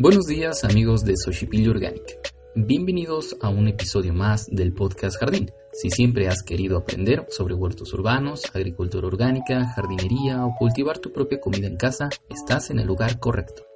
Buenos 0.00 0.24
días 0.24 0.64
amigos 0.64 1.04
de 1.04 1.12
Xochipilli 1.14 1.68
Organic. 1.68 2.32
Bienvenidos 2.54 3.36
a 3.42 3.50
un 3.50 3.68
episodio 3.68 4.14
más 4.14 4.46
del 4.46 4.72
podcast 4.72 5.18
Jardín. 5.18 5.52
Si 5.74 5.90
siempre 5.90 6.26
has 6.26 6.42
querido 6.42 6.78
aprender 6.78 7.26
sobre 7.28 7.52
huertos 7.52 7.92
urbanos, 7.92 8.44
agricultura 8.54 9.06
orgánica, 9.06 9.66
jardinería 9.74 10.46
o 10.46 10.54
cultivar 10.58 10.96
tu 11.00 11.12
propia 11.12 11.38
comida 11.38 11.66
en 11.66 11.76
casa, 11.76 12.08
estás 12.30 12.70
en 12.70 12.78
el 12.78 12.86
lugar 12.86 13.20
correcto. 13.20 13.66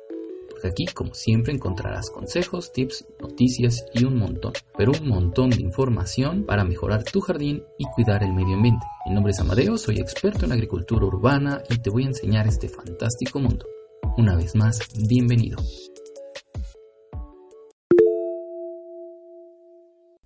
Porque 0.49 0.69
aquí, 0.69 0.87
como 0.87 1.13
siempre, 1.13 1.53
encontrarás 1.53 2.09
consejos, 2.09 2.73
tips, 2.73 3.05
noticias 3.21 3.85
y 3.93 4.05
un 4.05 4.17
montón, 4.17 4.55
pero 4.79 4.93
un 4.99 5.07
montón 5.07 5.51
de 5.51 5.61
información 5.61 6.47
para 6.47 6.65
mejorar 6.65 7.05
tu 7.05 7.21
jardín 7.21 7.63
y 7.79 7.85
cuidar 7.85 8.23
el 8.23 8.33
medio 8.33 8.55
ambiente. 8.55 8.87
Mi 9.05 9.13
nombre 9.13 9.33
es 9.33 9.41
Amadeo, 9.41 9.77
soy 9.77 9.99
experto 9.99 10.47
en 10.47 10.53
agricultura 10.53 11.05
urbana 11.05 11.63
y 11.69 11.77
te 11.83 11.91
voy 11.91 12.05
a 12.05 12.09
enseñar 12.09 12.47
este 12.47 12.71
fantástico 12.71 13.41
mundo. 13.41 13.67
Una 14.17 14.37
vez 14.37 14.55
más, 14.55 14.79
bienvenido. 15.07 15.59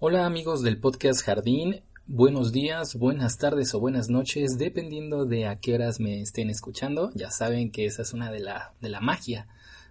Hola 0.00 0.26
amigos 0.26 0.62
del 0.62 0.78
podcast 0.78 1.22
Jardín, 1.24 1.82
buenos 2.06 2.52
días, 2.52 2.94
buenas 2.94 3.36
tardes 3.36 3.74
o 3.74 3.80
buenas 3.80 4.08
noches, 4.08 4.56
dependiendo 4.56 5.24
de 5.24 5.48
a 5.48 5.58
qué 5.58 5.74
horas 5.74 5.98
me 5.98 6.20
estén 6.20 6.50
escuchando. 6.50 7.10
Ya 7.16 7.32
saben 7.32 7.72
que 7.72 7.84
esa 7.84 8.02
es 8.02 8.12
una 8.12 8.30
de 8.30 8.38
la, 8.38 8.74
de 8.80 8.90
la 8.90 9.00
magia 9.00 9.48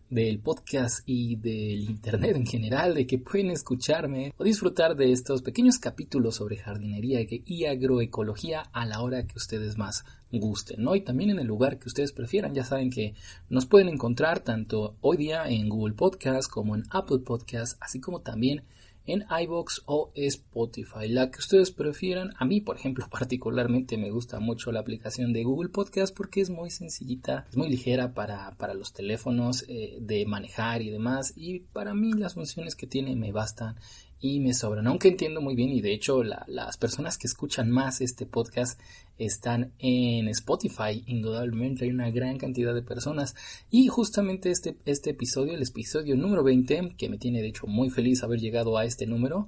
del 0.10 0.40
podcast 0.40 1.02
y 1.06 1.36
del 1.36 1.82
internet 1.82 2.38
en 2.38 2.46
general, 2.46 2.94
de 2.96 3.06
que 3.06 3.18
pueden 3.18 3.52
escucharme 3.52 4.34
o 4.38 4.46
disfrutar 4.46 4.96
de 4.96 5.12
estos 5.12 5.42
pequeños 5.42 5.78
capítulos 5.78 6.36
sobre 6.36 6.56
jardinería 6.56 7.20
y 7.30 7.66
agroecología 7.66 8.62
a 8.62 8.86
la 8.86 9.02
hora 9.02 9.28
que 9.28 9.36
ustedes 9.36 9.78
más 9.78 10.06
gusten, 10.32 10.84
¿no? 10.84 10.96
Y 10.96 11.02
también 11.02 11.32
en 11.32 11.40
el 11.40 11.48
lugar 11.48 11.80
que 11.80 11.90
ustedes 11.90 12.14
prefieran. 12.14 12.56
Ya 12.56 12.64
saben 12.64 12.92
que 12.92 13.14
nos 13.50 13.66
pueden 13.66 13.90
encontrar 13.90 14.40
tanto 14.40 14.96
hoy 15.02 15.18
día 15.18 15.50
en 15.50 15.68
Google 15.68 15.96
Podcast 15.96 16.50
como 16.50 16.76
en 16.78 16.86
Apple 16.92 17.20
Podcast, 17.20 17.78
así 17.82 18.00
como 18.00 18.22
también 18.22 18.64
en 19.08 19.26
iBox 19.44 19.82
o 19.86 20.12
Spotify, 20.14 21.08
la 21.08 21.32
que 21.32 21.40
ustedes 21.40 21.72
prefieran. 21.72 22.34
A 22.38 22.46
mí, 22.46 22.62
por 22.62 22.76
ejemplo, 22.76 23.08
particularmente 23.12 23.98
me 23.98 24.12
gusta 24.12 24.40
mucho 24.40 24.72
la 24.72 24.82
aplicación 24.82 25.34
de 25.34 25.44
Google 25.44 25.70
Podcast 25.70 26.16
porque 26.16 26.42
es 26.42 26.50
muy 26.50 26.70
sencillita, 26.70 27.46
es 27.50 27.58
muy 27.58 27.70
ligera 27.70 28.14
para, 28.14 28.56
para 28.58 28.74
los 28.74 28.94
teléfonos 28.94 29.66
eh, 29.68 29.98
de 30.00 30.26
manejar 30.26 30.82
y 30.82 30.92
demás. 30.92 31.34
Y 31.36 31.60
para 31.60 31.96
mí 31.96 32.14
las 32.14 32.36
funciones 32.36 32.76
que 32.76 32.88
tiene 32.88 33.16
me 33.16 33.32
bastan 33.32 33.78
y 34.20 34.40
me 34.40 34.54
sobran. 34.54 34.88
Aunque 34.88 35.10
entiendo 35.10 35.42
muy 35.42 35.56
bien 35.56 35.70
y 35.70 35.82
de 35.82 35.94
hecho 35.94 36.24
las 36.24 36.78
personas 36.78 37.18
que 37.18 37.28
escuchan 37.28 37.70
más 37.70 38.02
este 38.02 38.26
podcast 38.26 38.80
están 39.18 39.74
en 39.80 40.28
Spotify. 40.30 41.04
Indudablemente 41.06 41.86
hay 41.86 41.92
una 41.92 42.10
gran 42.12 42.38
cantidad 42.38 42.74
de 42.74 42.82
personas. 42.82 43.36
Y 43.70 43.88
justamente 43.88 44.52
este, 44.52 44.78
este 44.86 45.12
episodio, 45.12 45.54
el 45.54 45.64
episodio 45.64 46.16
número 46.16 46.44
20, 46.44 46.96
que 46.98 47.10
me 47.10 47.18
tiene 47.18 47.42
de 47.42 47.50
hecho 47.50 47.68
muy 47.68 47.90
feliz 47.90 48.24
haber 48.24 48.40
llegado 48.40 48.78
a 48.78 48.86
este 48.86 49.06
número, 49.06 49.48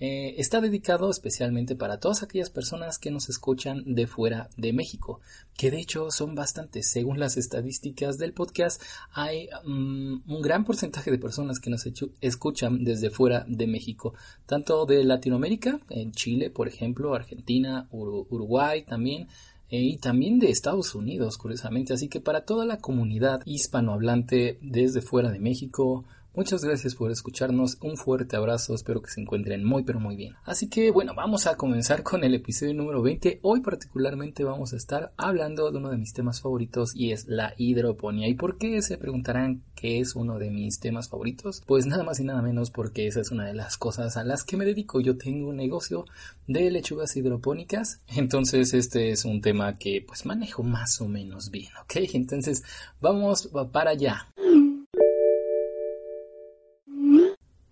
eh, 0.00 0.36
está 0.38 0.62
dedicado 0.62 1.10
especialmente 1.10 1.76
para 1.76 2.00
todas 2.00 2.22
aquellas 2.22 2.48
personas 2.48 2.98
que 2.98 3.10
nos 3.10 3.28
escuchan 3.28 3.82
de 3.86 4.06
fuera 4.06 4.48
de 4.56 4.72
México, 4.72 5.20
que 5.58 5.70
de 5.70 5.78
hecho 5.78 6.10
son 6.10 6.34
bastantes. 6.34 6.90
Según 6.90 7.20
las 7.20 7.36
estadísticas 7.36 8.16
del 8.16 8.32
podcast, 8.32 8.82
hay 9.12 9.50
mm, 9.64 10.22
un 10.26 10.42
gran 10.42 10.64
porcentaje 10.64 11.10
de 11.10 11.18
personas 11.18 11.60
que 11.60 11.68
nos 11.68 11.86
escuchan 12.22 12.82
desde 12.82 13.10
fuera 13.10 13.44
de 13.46 13.66
México, 13.66 14.14
tanto 14.46 14.86
de 14.86 15.04
Latinoamérica, 15.04 15.80
en 15.90 16.12
Chile, 16.12 16.48
por 16.48 16.66
ejemplo, 16.66 17.14
Argentina, 17.14 17.86
Uruguay 17.90 18.82
también, 18.82 19.28
eh, 19.68 19.82
y 19.82 19.96
también 19.98 20.38
de 20.38 20.50
Estados 20.50 20.94
Unidos, 20.94 21.36
curiosamente. 21.36 21.92
Así 21.92 22.08
que 22.08 22.20
para 22.20 22.46
toda 22.46 22.64
la 22.64 22.78
comunidad 22.78 23.42
hispanohablante 23.44 24.58
desde 24.62 25.02
fuera 25.02 25.30
de 25.30 25.40
México, 25.40 26.06
Muchas 26.32 26.62
gracias 26.62 26.94
por 26.94 27.10
escucharnos, 27.10 27.76
un 27.80 27.96
fuerte 27.96 28.36
abrazo, 28.36 28.72
espero 28.72 29.02
que 29.02 29.10
se 29.10 29.20
encuentren 29.20 29.64
muy 29.64 29.82
pero 29.82 29.98
muy 29.98 30.14
bien. 30.14 30.36
Así 30.44 30.68
que 30.68 30.92
bueno, 30.92 31.12
vamos 31.12 31.48
a 31.48 31.56
comenzar 31.56 32.04
con 32.04 32.22
el 32.22 32.34
episodio 32.34 32.72
número 32.72 33.02
20. 33.02 33.40
Hoy 33.42 33.60
particularmente 33.62 34.44
vamos 34.44 34.72
a 34.72 34.76
estar 34.76 35.12
hablando 35.16 35.68
de 35.68 35.78
uno 35.78 35.90
de 35.90 35.98
mis 35.98 36.12
temas 36.12 36.40
favoritos 36.40 36.94
y 36.94 37.10
es 37.10 37.26
la 37.26 37.52
hidroponía. 37.56 38.28
¿Y 38.28 38.34
por 38.34 38.58
qué 38.58 38.80
se 38.80 38.96
preguntarán 38.96 39.64
qué 39.74 39.98
es 39.98 40.14
uno 40.14 40.38
de 40.38 40.50
mis 40.50 40.78
temas 40.78 41.08
favoritos? 41.08 41.64
Pues 41.66 41.86
nada 41.86 42.04
más 42.04 42.20
y 42.20 42.24
nada 42.24 42.42
menos 42.42 42.70
porque 42.70 43.08
esa 43.08 43.20
es 43.20 43.32
una 43.32 43.44
de 43.44 43.54
las 43.54 43.76
cosas 43.76 44.16
a 44.16 44.22
las 44.22 44.44
que 44.44 44.56
me 44.56 44.64
dedico. 44.64 45.00
Yo 45.00 45.18
tengo 45.18 45.48
un 45.48 45.56
negocio 45.56 46.04
de 46.46 46.70
lechugas 46.70 47.16
hidropónicas, 47.16 48.02
entonces 48.06 48.72
este 48.72 49.10
es 49.10 49.24
un 49.24 49.40
tema 49.40 49.78
que 49.78 50.04
pues 50.06 50.24
manejo 50.26 50.62
más 50.62 51.00
o 51.00 51.08
menos 51.08 51.50
bien, 51.50 51.72
¿ok? 51.82 51.96
Entonces 52.14 52.62
vamos 53.00 53.50
para 53.72 53.90
allá. 53.90 54.28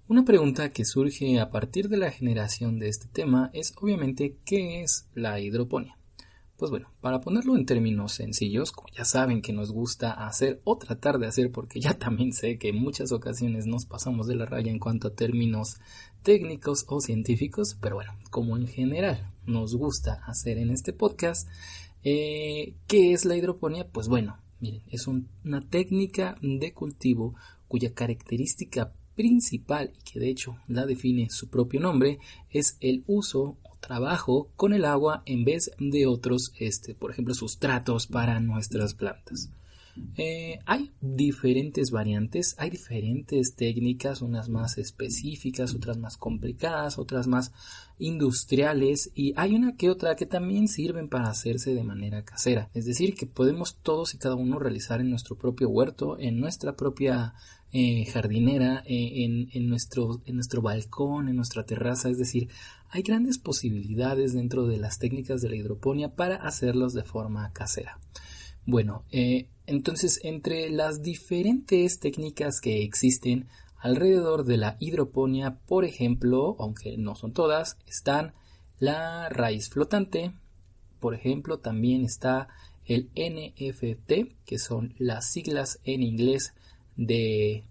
Una 0.09 0.25
pregunta 0.25 0.71
que 0.71 0.87
surge 0.87 1.39
a 1.39 1.51
partir 1.51 1.91
de 1.91 1.99
la 1.99 2.11
generación 2.11 2.79
de 2.79 2.89
este 2.89 3.09
tema 3.09 3.51
es 3.53 3.75
obviamente 3.77 4.39
¿qué 4.47 4.81
es 4.83 5.07
la 5.13 5.39
hidroponía? 5.39 5.99
Pues 6.57 6.71
bueno, 6.71 6.89
para 7.03 7.21
ponerlo 7.21 7.55
en 7.55 7.67
términos 7.67 8.13
sencillos, 8.13 8.73
como 8.73 8.89
ya 8.89 9.05
saben 9.05 9.43
que 9.43 9.53
nos 9.53 9.71
gusta 9.71 10.13
hacer 10.27 10.63
o 10.65 10.79
tratar 10.79 11.19
de 11.19 11.27
hacer, 11.27 11.53
porque 11.53 11.79
ya 11.79 11.99
también 11.99 12.33
sé 12.33 12.57
que 12.57 12.71
en 12.71 12.77
muchas 12.77 13.13
ocasiones 13.13 13.67
nos 13.67 13.85
pasamos 13.85 14.27
de 14.27 14.37
la 14.37 14.47
raya 14.47 14.71
en 14.71 14.79
cuanto 14.79 15.09
a 15.09 15.15
términos 15.15 15.79
técnicos 16.23 16.87
o 16.89 17.03
científicos, 17.03 17.77
pero 17.79 17.97
bueno, 17.97 18.15
como 18.31 18.57
en 18.57 18.67
general 18.67 19.35
nos 19.45 19.75
gusta 19.75 20.23
hacer 20.27 20.57
en 20.57 20.71
este 20.71 20.95
podcast, 20.95 21.47
eh, 22.03 22.73
¿qué 22.87 23.13
es 23.13 23.27
la 23.27 23.37
hidroponía? 23.37 23.87
Pues 23.87 24.09
bueno, 24.09 24.39
miren, 24.59 24.85
es 24.91 25.07
una 25.07 25.61
técnica 25.69 26.39
de 26.41 26.73
cultivo 26.73 27.35
cuya 27.69 27.93
característica 27.93 28.95
principal 29.19 29.91
y 29.99 30.05
que 30.05 30.21
de 30.21 30.31
hecho 30.31 30.59
la 30.69 30.87
define 30.87 31.29
su 31.29 31.49
propio 31.49 31.81
nombre 31.81 32.21
es 32.51 32.77
el 32.81 33.03
uso 33.09 33.57
o 33.65 33.77
trabajo 33.81 34.49
con 34.55 34.73
el 34.73 34.85
agua 34.85 35.25
en 35.27 35.45
vez 35.45 35.73
de 35.81 36.07
otros, 36.07 36.53
este, 36.61 36.95
por 36.95 37.11
ejemplo, 37.11 37.35
sustratos 37.35 38.07
para 38.07 38.39
nuestras 38.39 38.95
plantas. 38.95 39.51
Eh, 40.17 40.59
hay 40.67 40.93
diferentes 41.01 41.91
variantes, 41.91 42.55
hay 42.59 42.71
diferentes 42.71 43.55
técnicas, 43.55 44.23
unas 44.23 44.49
más 44.49 44.79
específicas, 44.79 45.75
otras 45.75 45.99
más 45.99 46.17
complicadas, 46.17 46.99
otras 46.99 47.27
más 47.27 47.53
industriales 47.99 49.11
y 49.15 49.33
hay 49.37 49.55
una 49.55 49.77
que 49.77 49.91
otra 49.91 50.17
que 50.17 50.27
también 50.27 50.69
sirven 50.69 51.09
para 51.09 51.29
hacerse 51.29 51.75
de 51.75 51.85
manera 51.85 52.25
casera. 52.25 52.71
Es 52.75 52.87
decir, 52.87 53.15
que 53.15 53.27
podemos 53.27 53.77
todos 53.83 54.15
y 54.15 54.19
cada 54.19 54.35
uno 54.35 54.59
realizar 54.59 55.01
en 55.01 55.11
nuestro 55.11 55.37
propio 55.37 55.69
huerto, 55.69 56.19
en 56.19 56.41
nuestra 56.41 56.77
propia 56.77 57.35
eh, 57.71 58.07
jardinera, 58.07 58.83
eh, 58.87 59.49
en, 59.53 59.69
nuestro, 59.69 60.21
en 60.25 60.37
nuestro 60.37 60.63
balcón, 60.63 61.29
en 61.29 61.37
nuestra 61.37 61.65
terraza. 61.65 62.09
Es 62.09 62.19
decir, 62.19 62.49
hay 62.89 63.03
grandes 63.03 63.39
posibilidades 63.39 64.33
dentro 64.33 64.67
de 64.67 64.79
las 64.79 64.99
técnicas 64.99 65.43
de 65.43 65.51
la 65.51 65.57
hidroponía 65.57 66.15
para 66.15 66.37
hacerlos 66.37 66.95
de 66.95 67.05
forma 67.05 67.53
casera. 67.53 67.99
Bueno, 68.71 69.07
eh, 69.11 69.49
entonces 69.65 70.21
entre 70.25 70.69
las 70.69 71.03
diferentes 71.03 72.01
técnicas 72.01 72.61
que 72.61 72.83
existen 72.83 73.49
alrededor 73.79 74.45
de 74.45 74.59
la 74.59 74.77
hidroponía, 74.79 75.57
por 75.67 75.87
ejemplo, 75.87 76.55
aunque 76.59 76.99
no 76.99 77.15
son 77.15 77.33
todas, 77.33 77.79
están 77.87 78.35
la 78.79 79.31
raíz 79.31 79.71
flotante, 79.71 80.33
por 81.01 81.15
ejemplo, 81.15 81.61
también 81.61 82.05
está 82.05 82.49
el 82.85 83.09
NFT, 83.17 84.35
que 84.45 84.59
son 84.59 84.93
las 84.99 85.31
siglas 85.31 85.81
en 85.85 86.03
inglés 86.03 86.53
de 86.95 87.65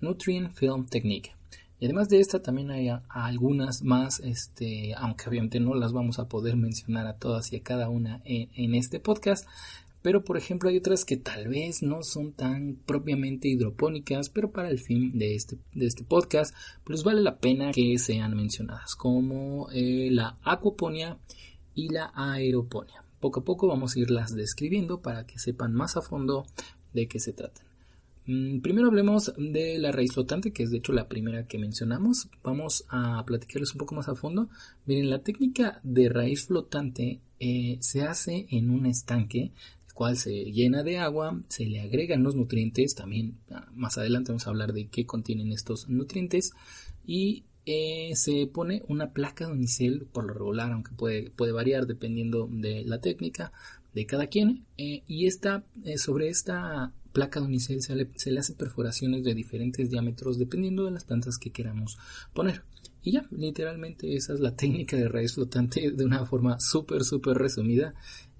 Nutrient 0.00 0.52
Film 0.52 0.86
Technique. 0.86 1.32
Y 1.80 1.86
además 1.86 2.08
de 2.08 2.20
esta 2.20 2.40
también 2.40 2.70
hay 2.70 2.88
algunas 3.08 3.82
más, 3.82 4.20
este, 4.20 4.94
aunque 4.94 5.28
obviamente 5.28 5.60
no 5.60 5.74
las 5.74 5.92
vamos 5.92 6.18
a 6.18 6.28
poder 6.28 6.56
mencionar 6.56 7.06
a 7.06 7.18
todas 7.18 7.52
y 7.52 7.56
a 7.56 7.62
cada 7.62 7.90
una 7.90 8.22
en, 8.24 8.74
este 8.74 9.00
podcast, 9.00 9.46
pero 10.04 10.22
por 10.22 10.36
ejemplo 10.36 10.68
hay 10.68 10.76
otras 10.76 11.06
que 11.06 11.16
tal 11.16 11.48
vez 11.48 11.82
no 11.82 12.02
son 12.02 12.34
tan 12.34 12.76
propiamente 12.84 13.48
hidropónicas, 13.48 14.28
pero 14.28 14.50
para 14.50 14.68
el 14.68 14.78
fin 14.78 15.18
de 15.18 15.34
este, 15.34 15.56
de 15.72 15.86
este 15.86 16.04
podcast, 16.04 16.54
pues 16.84 17.04
vale 17.04 17.22
la 17.22 17.38
pena 17.38 17.72
que 17.72 17.96
sean 17.96 18.36
mencionadas, 18.36 18.96
como 18.96 19.70
eh, 19.72 20.10
la 20.12 20.36
acuaponia 20.44 21.16
y 21.74 21.88
la 21.88 22.12
aeroponia. 22.14 23.02
Poco 23.18 23.40
a 23.40 23.44
poco 23.44 23.66
vamos 23.66 23.96
a 23.96 24.00
irlas 24.00 24.36
describiendo 24.36 25.00
para 25.00 25.24
que 25.24 25.38
sepan 25.38 25.72
más 25.72 25.96
a 25.96 26.02
fondo 26.02 26.44
de 26.92 27.08
qué 27.08 27.18
se 27.18 27.32
tratan. 27.32 27.64
Mm, 28.26 28.60
primero 28.60 28.88
hablemos 28.88 29.32
de 29.38 29.78
la 29.78 29.90
raíz 29.90 30.12
flotante, 30.12 30.52
que 30.52 30.64
es 30.64 30.70
de 30.70 30.76
hecho 30.78 30.92
la 30.92 31.08
primera 31.08 31.46
que 31.46 31.58
mencionamos. 31.58 32.28
Vamos 32.42 32.84
a 32.90 33.24
platicarles 33.24 33.72
un 33.72 33.78
poco 33.78 33.94
más 33.94 34.10
a 34.10 34.14
fondo. 34.14 34.50
Miren, 34.84 35.08
la 35.08 35.22
técnica 35.22 35.80
de 35.82 36.10
raíz 36.10 36.44
flotante 36.44 37.20
eh, 37.40 37.78
se 37.80 38.02
hace 38.02 38.46
en 38.50 38.70
un 38.70 38.84
estanque, 38.84 39.52
cual 39.94 40.18
se 40.18 40.52
llena 40.52 40.82
de 40.82 40.98
agua, 40.98 41.40
se 41.48 41.64
le 41.64 41.80
agregan 41.80 42.22
los 42.22 42.34
nutrientes, 42.34 42.94
también 42.94 43.38
ah, 43.50 43.70
más 43.74 43.96
adelante 43.96 44.32
vamos 44.32 44.46
a 44.46 44.50
hablar 44.50 44.72
de 44.72 44.88
qué 44.88 45.06
contienen 45.06 45.52
estos 45.52 45.88
nutrientes, 45.88 46.52
y 47.06 47.44
eh, 47.64 48.12
se 48.14 48.46
pone 48.46 48.82
una 48.88 49.12
placa 49.12 49.46
de 49.46 49.52
unicel 49.52 50.06
por 50.12 50.24
lo 50.24 50.34
regular, 50.34 50.72
aunque 50.72 50.92
puede, 50.92 51.30
puede 51.30 51.52
variar 51.52 51.86
dependiendo 51.86 52.48
de 52.50 52.84
la 52.84 53.00
técnica 53.00 53.52
de 53.94 54.04
cada 54.04 54.26
quien, 54.26 54.66
eh, 54.76 55.02
y 55.06 55.26
esta, 55.26 55.64
sobre 55.96 56.28
esta 56.28 56.92
placa 57.14 57.40
de 57.40 57.46
unicel 57.46 57.80
se 57.80 57.94
le, 57.94 58.10
se 58.16 58.32
le 58.32 58.40
hace 58.40 58.54
perforaciones 58.54 59.24
de 59.24 59.34
diferentes 59.34 59.88
diámetros 59.88 60.38
dependiendo 60.38 60.84
de 60.84 60.90
las 60.90 61.04
plantas 61.04 61.38
que 61.38 61.52
queramos 61.52 61.96
poner. 62.34 62.64
Y 63.04 63.12
ya, 63.12 63.26
literalmente 63.30 64.16
esa 64.16 64.32
es 64.32 64.40
la 64.40 64.56
técnica 64.56 64.96
de 64.96 65.08
raíz 65.08 65.34
flotante 65.34 65.92
de 65.92 66.04
una 66.04 66.26
forma 66.26 66.58
súper, 66.58 67.04
súper 67.04 67.36
resumida. 67.38 67.94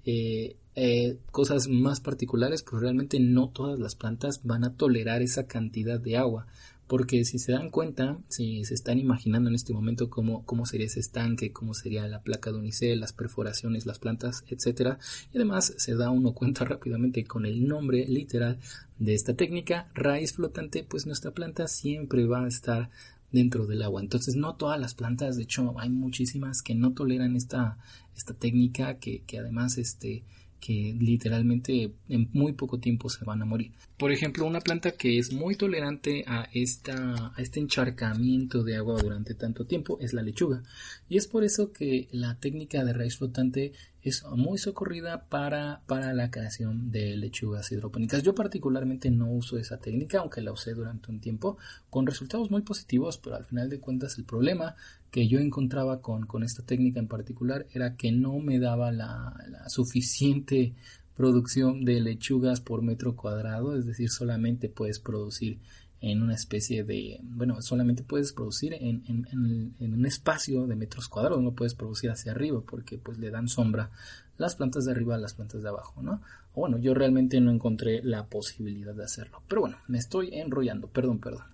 Eh, 0.05 0.55
eh, 0.75 1.17
cosas 1.31 1.67
más 1.67 2.01
particulares, 2.01 2.63
pues 2.63 2.81
realmente 2.81 3.19
no 3.19 3.49
todas 3.49 3.79
las 3.79 3.95
plantas 3.95 4.41
van 4.43 4.63
a 4.63 4.73
tolerar 4.75 5.21
esa 5.21 5.47
cantidad 5.47 5.99
de 5.99 6.17
agua 6.17 6.47
porque 6.87 7.25
si 7.25 7.39
se 7.39 7.51
dan 7.51 7.71
cuenta, 7.71 8.19
si 8.27 8.63
se 8.65 8.73
están 8.73 8.99
imaginando 8.99 9.49
en 9.49 9.55
este 9.55 9.73
momento 9.73 10.09
cómo, 10.09 10.45
cómo 10.45 10.65
sería 10.65 10.85
ese 10.85 10.99
estanque, 10.99 11.51
cómo 11.51 11.73
sería 11.73 12.07
la 12.07 12.21
placa 12.21 12.51
de 12.51 12.59
unicel, 12.59 12.99
las 12.99 13.13
perforaciones, 13.13 13.85
las 13.85 13.99
plantas, 13.99 14.43
etcétera, 14.49 14.99
y 15.33 15.37
además 15.37 15.73
se 15.77 15.95
da 15.95 16.11
uno 16.11 16.33
cuenta 16.35 16.65
rápidamente 16.65 17.23
con 17.25 17.45
el 17.45 17.67
nombre 17.67 18.05
literal 18.07 18.59
de 18.99 19.15
esta 19.15 19.33
técnica, 19.33 19.87
raíz 19.93 20.33
flotante, 20.33 20.83
pues 20.83 21.05
nuestra 21.05 21.31
planta 21.31 21.67
siempre 21.67 22.25
va 22.25 22.45
a 22.45 22.47
estar 22.47 22.89
dentro 23.31 23.65
del 23.65 23.81
agua. 23.81 24.01
Entonces 24.01 24.35
no 24.35 24.55
todas 24.55 24.79
las 24.79 24.93
plantas, 24.93 25.35
de 25.35 25.43
hecho 25.43 25.77
hay 25.79 25.89
muchísimas 25.89 26.61
que 26.61 26.75
no 26.75 26.93
toleran 26.93 27.35
esta, 27.35 27.77
esta 28.15 28.33
técnica, 28.33 28.99
que, 28.99 29.23
que 29.25 29.39
además 29.39 29.77
este 29.77 30.23
que 30.65 30.95
literalmente 30.99 31.93
en 32.09 32.27
muy 32.33 32.53
poco 32.53 32.79
tiempo 32.79 33.07
se 33.07 33.23
van 33.23 33.39
a 33.39 33.45
morir. 33.45 33.71
Por 33.97 34.11
ejemplo, 34.11 34.47
una 34.47 34.61
planta 34.61 34.93
que 34.93 35.19
es 35.19 35.31
muy 35.31 35.55
tolerante 35.55 36.23
a, 36.25 36.49
esta, 36.53 37.33
a 37.35 37.41
este 37.41 37.59
encharcamiento 37.59 38.63
de 38.63 38.75
agua 38.75 38.99
durante 38.99 39.35
tanto 39.35 39.65
tiempo 39.65 39.99
es 40.01 40.13
la 40.13 40.23
lechuga. 40.23 40.63
Y 41.07 41.17
es 41.17 41.27
por 41.27 41.43
eso 41.43 41.71
que 41.71 42.07
la 42.11 42.39
técnica 42.39 42.83
de 42.83 42.93
raíz 42.93 43.17
flotante 43.17 43.73
es 44.05 44.23
muy 44.23 44.59
socorrida 44.59 45.25
para, 45.29 45.81
para 45.87 46.13
la 46.13 46.29
creación 46.29 46.91
de 46.91 47.17
lechugas 47.17 47.71
hidropónicas. 47.71 48.21
Yo 48.21 48.35
particularmente 48.35 49.09
no 49.09 49.31
uso 49.31 49.57
esa 49.57 49.79
técnica, 49.79 50.19
aunque 50.19 50.41
la 50.41 50.51
usé 50.51 50.75
durante 50.75 51.11
un 51.11 51.19
tiempo, 51.19 51.57
con 51.89 52.05
resultados 52.05 52.51
muy 52.51 52.61
positivos, 52.61 53.17
pero 53.17 53.35
al 53.35 53.45
final 53.45 53.67
de 53.67 53.79
cuentas 53.79 54.19
el 54.19 54.25
problema 54.25 54.75
que 55.09 55.27
yo 55.27 55.39
encontraba 55.39 56.01
con, 56.01 56.27
esta 56.43 56.61
técnica 56.61 56.99
en 56.99 57.07
particular 57.07 57.65
era 57.73 57.95
que 57.95 58.11
no 58.11 58.37
me 58.37 58.59
daba 58.59 58.91
la, 58.91 59.33
suficiente 59.69 60.75
producción 61.15 61.83
de 61.83 61.99
lechugas 61.99 62.61
por 62.61 62.83
metro 62.83 63.15
cuadrado, 63.15 63.75
es 63.75 63.87
decir, 63.87 64.11
solamente 64.11 64.69
puedes 64.69 64.99
producir 64.99 65.57
en 66.05 66.21
una 66.21 66.35
especie 66.35 66.83
de, 66.83 67.19
bueno, 67.23 67.59
solamente 67.63 68.03
puedes 68.03 68.31
producir 68.31 68.75
en, 68.75 69.03
en, 69.07 69.93
un 69.93 70.05
espacio 70.05 70.67
de 70.67 70.75
metros 70.75 71.09
cuadrados, 71.09 71.41
no 71.41 71.53
puedes 71.53 71.73
producir 71.73 72.11
hacia 72.11 72.31
arriba 72.31 72.61
porque 72.61 72.99
pues 72.99 73.17
le 73.17 73.31
dan 73.31 73.47
sombra 73.47 73.89
las 74.37 74.55
plantas 74.55 74.85
de 74.85 74.91
arriba 74.91 75.15
a 75.15 75.17
las 75.17 75.33
plantas 75.33 75.63
de 75.63 75.69
abajo, 75.69 76.03
¿no? 76.03 76.21
O 76.53 76.61
bueno, 76.61 76.77
yo 76.77 76.93
realmente 76.93 77.41
no 77.41 77.49
encontré 77.49 78.03
la 78.03 78.27
posibilidad 78.27 78.93
de 78.93 79.03
hacerlo, 79.03 79.41
pero 79.47 79.61
bueno, 79.61 79.77
me 79.87 79.97
estoy 79.97 80.29
enrollando, 80.33 80.87
perdón, 80.89 81.17
perdón. 81.17 81.45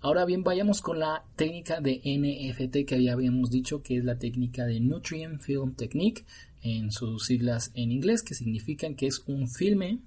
Ahora 0.00 0.24
bien, 0.24 0.44
vayamos 0.44 0.80
con 0.80 0.98
la 0.98 1.22
técnica 1.36 1.82
de 1.82 2.00
NFT 2.02 2.88
que 2.88 3.02
ya 3.04 3.12
habíamos 3.12 3.50
dicho 3.50 3.82
que 3.82 3.98
es 3.98 4.04
la 4.04 4.18
técnica 4.18 4.64
de 4.64 4.80
Nutrient 4.80 5.42
Film 5.42 5.74
Technique 5.74 6.24
en 6.62 6.90
sus 6.90 7.26
siglas 7.26 7.70
en 7.74 7.92
inglés 7.92 8.22
que 8.22 8.34
significan 8.34 8.94
que 8.94 9.08
es 9.08 9.22
un 9.26 9.46
filme, 9.46 9.98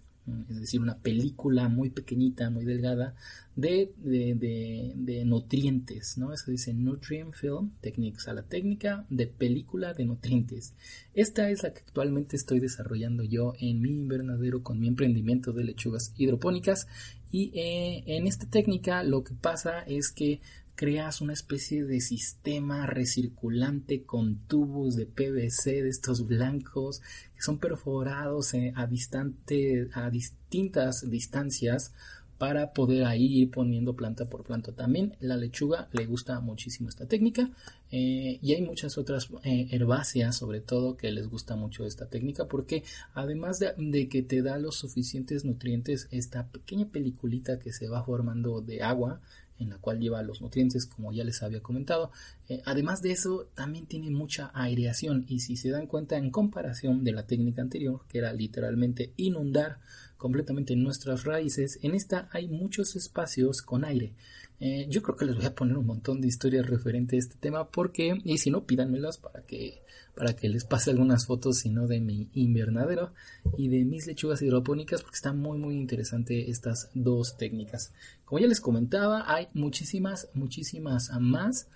es 0.49 0.59
decir, 0.59 0.79
una 0.79 0.99
película 0.99 1.67
muy 1.67 1.89
pequeñita, 1.89 2.49
muy 2.49 2.63
delgada 2.63 3.13
de, 3.55 3.91
de, 3.97 5.23
nutrientes, 5.25 6.17
¿no? 6.17 6.33
Eso 6.33 6.49
dice 6.49 6.73
Nutrient 6.73 7.33
Film 7.33 7.71
Technique, 7.81 8.17
o 8.17 8.19
sea, 8.21 8.33
la 8.33 8.43
técnica 8.43 9.05
de 9.09 9.27
película 9.27 9.93
de 9.93 10.05
nutrientes. 10.05 10.73
Esta 11.13 11.49
es 11.49 11.63
la 11.63 11.73
que 11.73 11.81
actualmente 11.81 12.35
estoy 12.35 12.59
desarrollando 12.59 13.23
yo 13.23 13.53
en 13.59 13.81
mi 13.81 13.89
invernadero 13.89 14.63
con 14.63 14.79
mi 14.79 14.87
emprendimiento 14.87 15.51
de 15.51 15.65
lechugas 15.65 16.13
hidropónicas 16.17 16.87
y 17.31 17.51
eh, 17.55 18.03
en 18.05 18.27
esta 18.27 18.47
técnica 18.47 19.03
lo 19.03 19.23
que 19.23 19.33
pasa 19.33 19.81
es 19.81 20.11
que 20.11 20.39
creas 20.75 21.21
una 21.21 21.33
especie 21.33 21.85
de 21.85 22.01
sistema 22.01 22.85
recirculante 22.87 24.03
con 24.03 24.37
tubos 24.47 24.95
de 24.95 25.05
PVC 25.05 25.83
de 25.83 25.89
estos 25.89 26.27
blancos 26.27 27.01
que 27.35 27.41
son 27.41 27.59
perforados 27.59 28.53
eh, 28.53 28.73
a, 28.75 28.87
distante, 28.87 29.89
a 29.93 30.09
distintas 30.09 31.09
distancias 31.09 31.93
para 32.37 32.73
poder 32.73 33.05
ahí 33.05 33.41
ir 33.41 33.51
poniendo 33.51 33.95
planta 33.95 34.25
por 34.25 34.43
planta. 34.43 34.73
También 34.73 35.15
la 35.21 35.37
lechuga 35.37 35.87
le 35.93 36.05
gusta 36.05 36.39
muchísimo 36.41 36.89
esta 36.89 37.05
técnica 37.05 37.49
eh, 37.89 38.39
y 38.41 38.53
hay 38.53 38.61
muchas 38.61 38.97
otras 38.97 39.29
eh, 39.43 39.67
herbáceas 39.71 40.35
sobre 40.35 40.59
todo 40.59 40.97
que 40.97 41.11
les 41.11 41.29
gusta 41.29 41.55
mucho 41.55 41.85
esta 41.85 42.07
técnica 42.07 42.45
porque 42.45 42.83
además 43.13 43.59
de, 43.59 44.09
que 44.09 44.23
te 44.23 44.41
da 44.41 44.57
los 44.57 44.75
suficientes 44.75 45.45
nutrientes 45.45 46.09
esta 46.11 46.47
pequeña 46.47 46.87
peliculita 46.87 47.59
que 47.59 47.71
se 47.71 47.87
va 47.87 48.03
formando 48.03 48.59
de 48.59 48.81
agua 48.81 49.21
en 49.59 49.69
la 49.69 49.77
cual 49.77 49.99
lleva 49.99 50.23
los 50.23 50.41
nutrientes 50.41 50.85
como 50.85 51.13
ya 51.13 51.23
les 51.23 51.43
había 51.43 51.61
comentado 51.61 52.11
eh, 52.49 52.61
además 52.65 53.01
de 53.01 53.11
eso 53.11 53.47
también 53.55 53.85
tiene 53.85 54.09
mucha 54.09 54.51
aireación 54.53 55.25
y 55.27 55.39
si 55.39 55.57
se 55.57 55.69
dan 55.69 55.87
cuenta 55.87 56.17
en 56.17 56.31
comparación 56.31 57.03
de 57.03 57.11
la 57.11 57.27
técnica 57.27 57.61
anterior 57.61 58.01
que 58.07 58.17
era 58.19 58.33
literalmente 58.33 59.13
inundar 59.17 59.79
completamente 60.23 60.77
nuestras 60.77 61.25
raíces, 61.25 61.79
en 61.81 61.95
esta 61.95 62.29
hay 62.31 62.47
muchos 62.47 62.95
espacios 62.95 63.61
con 63.61 63.83
aire. 63.83 64.13
Eh, 64.61 64.87
yo 64.89 65.01
creo 65.03 65.17
que 65.17 65.25
les 65.25 65.35
voy 65.35 65.43
a 65.43 65.53
poner 65.53 65.77
un 65.77 65.85
montón 65.85 66.21
de 66.21 66.29
historias 66.29 66.65
referentes 66.65 67.17
a 67.17 67.27
este 67.27 67.35
tema 67.41 67.69
porque, 67.69 68.21
y 68.23 68.37
si 68.37 68.49
no, 68.49 68.65
pídanmelas 68.65 69.17
para 69.17 69.41
que, 69.41 69.83
para 70.15 70.35
que 70.35 70.49
les 70.49 70.65
pase 70.65 70.91
algunas 70.91 71.25
fotos, 71.25 71.59
sino 71.59 71.87
de 71.87 71.99
mi 71.99 72.29
invernadero 72.33 73.11
y 73.57 73.67
de 73.67 73.85
mis 73.85 74.07
lechugas 74.07 74.41
hidropónicas 74.41 75.01
porque 75.01 75.15
están 75.15 75.39
muy, 75.39 75.57
muy 75.57 75.75
interesantes 75.77 76.47
estas 76.47 76.89
dos 76.93 77.37
técnicas. 77.37 77.91
Como 78.25 78.39
ya 78.39 78.47
les 78.47 78.61
comentaba, 78.61 79.25
hay 79.27 79.47
muchísimas, 79.53 80.27
muchísimas 80.33 81.11
más. 81.19 81.67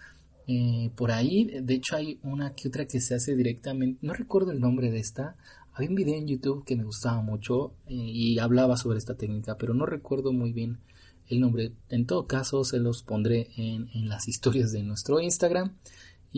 Eh, 0.48 0.92
por 0.96 1.12
ahí, 1.12 1.46
de 1.62 1.74
hecho 1.74 1.96
hay 1.96 2.20
una 2.24 2.54
que 2.54 2.70
otra 2.70 2.86
que 2.86 3.02
se 3.02 3.16
hace 3.16 3.36
directamente, 3.36 4.00
no 4.02 4.14
recuerdo 4.14 4.52
el 4.52 4.62
nombre 4.62 4.92
de 4.92 5.00
esta, 5.00 5.36
había 5.78 5.90
un 5.90 5.96
video 5.96 6.16
en 6.16 6.28
YouTube 6.28 6.66
que 6.66 6.76
me 6.76 6.86
gustaba 6.86 7.22
mucho 7.22 7.74
eh, 7.88 7.94
y 7.94 8.40
hablaba 8.40 8.78
sobre 8.78 8.98
esta 8.98 9.14
técnica, 9.14 9.58
pero 9.58 9.76
no 9.76 9.86
recuerdo 9.86 10.34
muy 10.34 10.52
bien 10.52 10.80
el 11.30 11.40
nombre. 11.40 11.72
En 11.90 12.06
todo 12.06 12.26
caso, 12.26 12.64
se 12.64 12.80
los 12.80 13.04
pondré 13.04 13.50
en, 13.58 14.10
las 14.10 14.28
historias 14.28 14.72
de 14.72 14.82
nuestro 14.82 15.20
Instagram. 15.20 15.76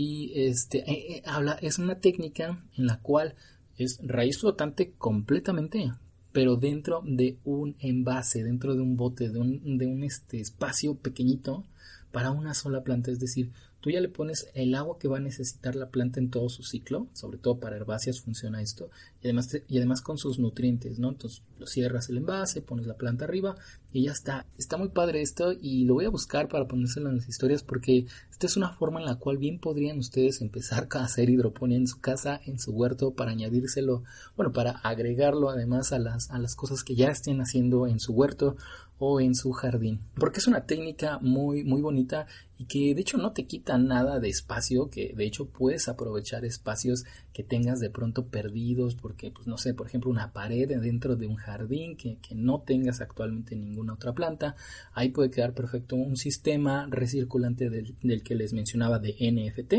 Y 0.01 0.31
este 0.33 0.89
eh, 0.89 1.17
eh, 1.17 1.23
habla, 1.25 1.57
es 1.61 1.77
una 1.77 1.99
técnica 1.99 2.63
en 2.77 2.85
la 2.85 3.01
cual 3.01 3.35
es 3.77 3.99
raíz 4.01 4.39
flotante 4.39 4.93
completamente, 4.97 5.91
pero 6.31 6.55
dentro 6.55 7.03
de 7.05 7.37
un 7.43 7.75
envase, 7.81 8.41
dentro 8.45 8.75
de 8.75 8.81
un 8.81 8.95
bote, 8.95 9.27
de 9.27 9.39
un, 9.39 9.77
de 9.77 9.87
un 9.87 10.05
este, 10.05 10.39
espacio 10.39 10.95
pequeñito 10.95 11.65
para 12.13 12.31
una 12.31 12.53
sola 12.53 12.81
planta. 12.81 13.11
Es 13.11 13.19
decir, 13.19 13.51
Tú 13.81 13.89
ya 13.89 14.01
le 14.01 14.09
pones 14.09 14.47
el 14.53 14.75
agua 14.75 14.97
que 14.99 15.07
va 15.07 15.17
a 15.17 15.21
necesitar 15.21 15.75
la 15.75 15.89
planta 15.89 16.19
en 16.19 16.29
todo 16.29 16.49
su 16.49 16.63
ciclo, 16.63 17.07
sobre 17.13 17.37
todo 17.37 17.59
para 17.59 17.77
herbáceas 17.77 18.19
funciona 18.19 18.61
esto, 18.61 18.89
y 19.21 19.27
además, 19.27 19.49
y 19.67 19.77
además 19.77 20.01
con 20.01 20.17
sus 20.17 20.37
nutrientes, 20.37 20.99
¿no? 20.99 21.09
Entonces 21.09 21.43
lo 21.57 21.65
cierras 21.65 22.09
el 22.09 22.17
envase, 22.17 22.61
pones 22.61 22.87
la 22.87 22.95
planta 22.95 23.25
arriba 23.25 23.55
y 23.93 24.03
ya 24.03 24.11
está. 24.11 24.45
Está 24.57 24.77
muy 24.77 24.89
padre 24.89 25.21
esto 25.21 25.53
y 25.53 25.85
lo 25.85 25.93
voy 25.95 26.05
a 26.05 26.09
buscar 26.09 26.47
para 26.47 26.67
ponérselo 26.67 27.09
en 27.09 27.17
las 27.17 27.29
historias 27.29 27.63
porque 27.63 28.05
esta 28.31 28.47
es 28.47 28.57
una 28.57 28.71
forma 28.71 28.99
en 28.99 29.05
la 29.05 29.15
cual 29.15 29.37
bien 29.37 29.59
podrían 29.59 29.99
ustedes 29.99 30.41
empezar 30.41 30.87
a 30.91 31.03
hacer 31.03 31.29
hidroponía 31.29 31.77
en 31.77 31.87
su 31.87 31.99
casa, 31.99 32.39
en 32.45 32.59
su 32.59 32.71
huerto, 32.71 33.11
para 33.11 33.31
añadírselo, 33.31 34.03
bueno, 34.35 34.51
para 34.51 34.71
agregarlo 34.71 35.49
además 35.49 35.91
a 35.91 35.99
las, 35.99 36.29
a 36.31 36.39
las 36.39 36.55
cosas 36.55 36.83
que 36.83 36.95
ya 36.95 37.09
estén 37.09 37.41
haciendo 37.41 37.87
en 37.87 37.99
su 37.99 38.13
huerto 38.13 38.57
o 38.97 39.19
en 39.21 39.33
su 39.35 39.51
jardín. 39.51 39.99
Porque 40.15 40.39
es 40.39 40.47
una 40.47 40.65
técnica 40.65 41.19
muy, 41.19 41.63
muy 41.63 41.81
bonita 41.81 42.27
y 42.59 42.65
que 42.65 42.93
de 42.93 42.99
hecho 42.99 43.17
no 43.17 43.31
te 43.31 43.45
quita 43.45 43.77
nada 43.77 44.19
de 44.19 44.27
espacio, 44.27 44.89
que 44.89 45.13
de 45.15 45.25
hecho 45.25 45.47
puedes 45.47 45.87
aprovechar 45.87 46.43
espacios 46.43 47.05
que 47.31 47.41
tengas 47.41 47.79
de 47.79 47.89
pronto 47.89 48.27
perdidos, 48.27 48.95
porque 48.95 49.31
pues 49.31 49.47
no 49.47 49.57
sé, 49.57 49.73
por 49.73 49.87
ejemplo 49.87 50.11
una 50.11 50.33
pared 50.33 50.67
dentro 50.67 51.15
de 51.15 51.25
un 51.25 51.37
jardín 51.37 51.95
que, 51.95 52.17
que 52.17 52.35
no 52.35 52.59
tengas 52.59 52.99
actualmente 52.99 53.55
ninguna 53.55 53.93
otra 53.93 54.13
planta, 54.13 54.57
ahí 54.93 55.09
puede 55.09 55.31
quedar 55.31 55.53
perfecto 55.53 55.95
un 55.95 56.17
sistema 56.17 56.85
recirculante 56.91 57.69
del, 57.69 57.95
del 58.03 58.23
que 58.23 58.35
les 58.35 58.51
mencionaba 58.51 58.99
de 58.99 59.15
NFT, 59.19 59.73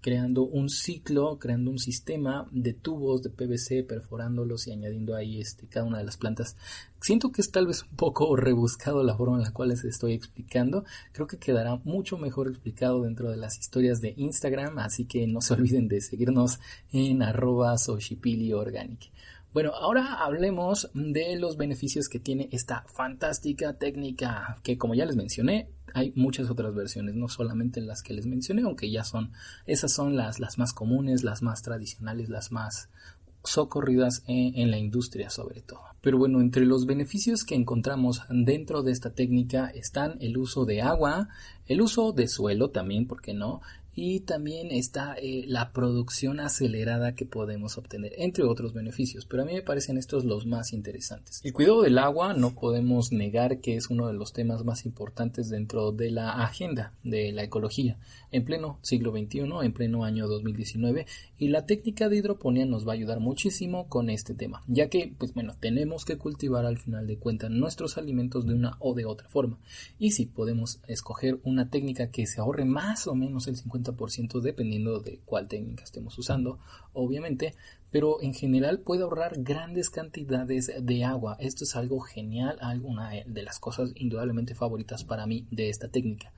creando 0.00 0.42
un 0.42 0.68
ciclo, 0.68 1.38
creando 1.38 1.70
un 1.70 1.78
sistema 1.78 2.46
de 2.50 2.72
tubos 2.72 3.22
de 3.22 3.30
PVC, 3.30 3.84
perforándolos 3.84 4.66
y 4.66 4.72
añadiendo 4.72 5.14
ahí 5.14 5.40
este, 5.40 5.66
cada 5.66 5.86
una 5.86 5.98
de 5.98 6.04
las 6.04 6.16
plantas 6.16 6.56
Siento 7.00 7.32
que 7.32 7.40
es 7.40 7.50
tal 7.50 7.66
vez 7.66 7.82
un 7.82 7.96
poco 7.96 8.36
rebuscado 8.36 9.02
la 9.02 9.16
forma 9.16 9.36
en 9.36 9.42
la 9.42 9.52
cual 9.52 9.70
les 9.70 9.84
estoy 9.84 10.12
explicando. 10.12 10.84
Creo 11.12 11.26
que 11.26 11.38
quedará 11.38 11.76
mucho 11.84 12.18
mejor 12.18 12.48
explicado 12.48 13.02
dentro 13.02 13.30
de 13.30 13.36
las 13.36 13.58
historias 13.58 14.00
de 14.00 14.14
Instagram, 14.16 14.78
así 14.78 15.06
que 15.06 15.26
no 15.26 15.40
se 15.40 15.54
olviden 15.54 15.88
de 15.88 16.00
seguirnos 16.00 16.60
en 16.92 17.22
arroba 17.22 17.76
organic. 18.54 19.10
Bueno, 19.52 19.72
ahora 19.74 20.22
hablemos 20.22 20.90
de 20.94 21.36
los 21.36 21.56
beneficios 21.56 22.08
que 22.08 22.20
tiene 22.20 22.48
esta 22.52 22.84
fantástica 22.86 23.72
técnica, 23.72 24.60
que 24.62 24.78
como 24.78 24.94
ya 24.94 25.06
les 25.06 25.16
mencioné, 25.16 25.68
hay 25.94 26.12
muchas 26.16 26.50
otras 26.50 26.74
versiones, 26.74 27.14
no 27.14 27.28
solamente 27.28 27.80
las 27.80 28.02
que 28.02 28.14
les 28.14 28.26
mencioné, 28.26 28.62
aunque 28.62 28.90
ya 28.90 29.04
son, 29.04 29.32
esas 29.66 29.92
son 29.92 30.16
las, 30.16 30.40
las 30.40 30.58
más 30.58 30.72
comunes, 30.72 31.24
las 31.24 31.42
más 31.42 31.62
tradicionales, 31.62 32.28
las 32.28 32.52
más 32.52 32.88
socorridas 33.42 34.22
en, 34.26 34.70
la 34.70 34.78
industria 34.78 35.30
sobre 35.30 35.62
todo. 35.62 35.80
Pero 36.00 36.18
bueno, 36.18 36.40
entre 36.40 36.64
los 36.64 36.86
beneficios 36.86 37.44
que 37.44 37.54
encontramos 37.54 38.22
dentro 38.28 38.82
de 38.82 38.92
esta 38.92 39.10
técnica 39.10 39.68
están 39.68 40.16
el 40.20 40.36
uso 40.38 40.64
de 40.64 40.82
agua, 40.82 41.28
el 41.66 41.80
uso 41.80 42.12
de 42.12 42.28
suelo 42.28 42.70
también, 42.70 43.06
¿por 43.06 43.20
qué 43.20 43.34
no? 43.34 43.60
Y 43.94 44.20
también 44.20 44.70
está 44.70 45.14
eh, 45.20 45.44
la 45.46 45.72
producción 45.72 46.40
acelerada 46.40 47.14
que 47.14 47.26
podemos 47.26 47.76
obtener, 47.78 48.12
entre 48.18 48.44
otros 48.44 48.72
beneficios, 48.72 49.26
pero 49.26 49.42
a 49.42 49.46
mí 49.46 49.54
me 49.54 49.62
parecen 49.62 49.98
estos 49.98 50.24
los 50.24 50.46
más 50.46 50.72
interesantes. 50.72 51.40
El 51.44 51.52
cuidado 51.52 51.82
del 51.82 51.98
agua 51.98 52.34
no 52.34 52.54
podemos 52.54 53.12
negar 53.12 53.60
que 53.60 53.76
es 53.76 53.90
uno 53.90 54.06
de 54.06 54.14
los 54.14 54.32
temas 54.32 54.64
más 54.64 54.86
importantes 54.86 55.48
dentro 55.48 55.92
de 55.92 56.10
la 56.10 56.42
agenda 56.42 56.92
de 57.02 57.32
la 57.32 57.42
ecología 57.42 57.98
en 58.30 58.44
pleno 58.44 58.78
siglo 58.82 59.10
XXI, 59.10 59.40
en 59.62 59.72
pleno 59.72 60.04
año 60.04 60.28
2019, 60.28 61.06
y 61.38 61.48
la 61.48 61.66
técnica 61.66 62.08
de 62.08 62.16
hidroponía 62.16 62.66
nos 62.66 62.86
va 62.86 62.92
a 62.92 62.94
ayudar 62.94 63.20
muchísimo 63.20 63.88
con 63.88 64.10
este 64.10 64.34
tema, 64.34 64.62
ya 64.68 64.88
que, 64.88 65.12
pues 65.18 65.34
bueno, 65.34 65.54
tenemos 65.58 66.04
que 66.04 66.16
cultivar 66.16 66.64
al 66.64 66.78
final 66.78 67.06
de 67.06 67.18
cuentas 67.18 67.50
nuestros 67.50 67.98
alimentos 67.98 68.46
de 68.46 68.54
una 68.54 68.76
o 68.78 68.94
de 68.94 69.04
otra 69.04 69.28
forma, 69.28 69.58
y 69.98 70.12
si 70.12 70.26
podemos 70.26 70.80
escoger 70.86 71.40
una 71.42 71.70
técnica 71.70 72.10
que 72.10 72.26
se 72.26 72.40
ahorre 72.40 72.64
más 72.64 73.06
o 73.06 73.14
menos 73.14 73.48
el 73.48 73.56
50 73.56 73.79
ciento 74.10 74.40
dependiendo 74.40 75.00
de 75.00 75.20
cuál 75.24 75.48
técnica 75.48 75.84
estemos 75.84 76.18
usando, 76.18 76.58
obviamente, 76.92 77.54
pero 77.90 78.20
en 78.22 78.34
general 78.34 78.80
puede 78.80 79.02
ahorrar 79.02 79.42
grandes 79.42 79.90
cantidades 79.90 80.72
de 80.80 81.04
agua. 81.04 81.36
Esto 81.40 81.64
es 81.64 81.76
algo 81.76 82.00
genial, 82.00 82.56
alguna 82.60 83.10
de 83.26 83.42
las 83.42 83.58
cosas 83.58 83.92
indudablemente 83.96 84.54
favoritas 84.54 85.04
para 85.04 85.26
mí 85.26 85.46
de 85.50 85.68
esta 85.68 85.88
técnica. 85.88 86.32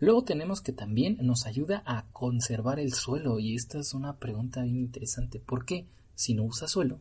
Luego 0.00 0.22
tenemos 0.22 0.60
que 0.60 0.72
también 0.72 1.18
nos 1.22 1.46
ayuda 1.46 1.82
a 1.84 2.04
conservar 2.12 2.78
el 2.78 2.92
suelo 2.92 3.38
y 3.40 3.56
esta 3.56 3.80
es 3.80 3.94
una 3.94 4.16
pregunta 4.16 4.62
bien 4.62 4.78
interesante. 4.78 5.40
¿Por 5.40 5.64
qué 5.64 5.86
si 6.14 6.34
no 6.34 6.44
usa 6.44 6.68
suelo 6.68 7.00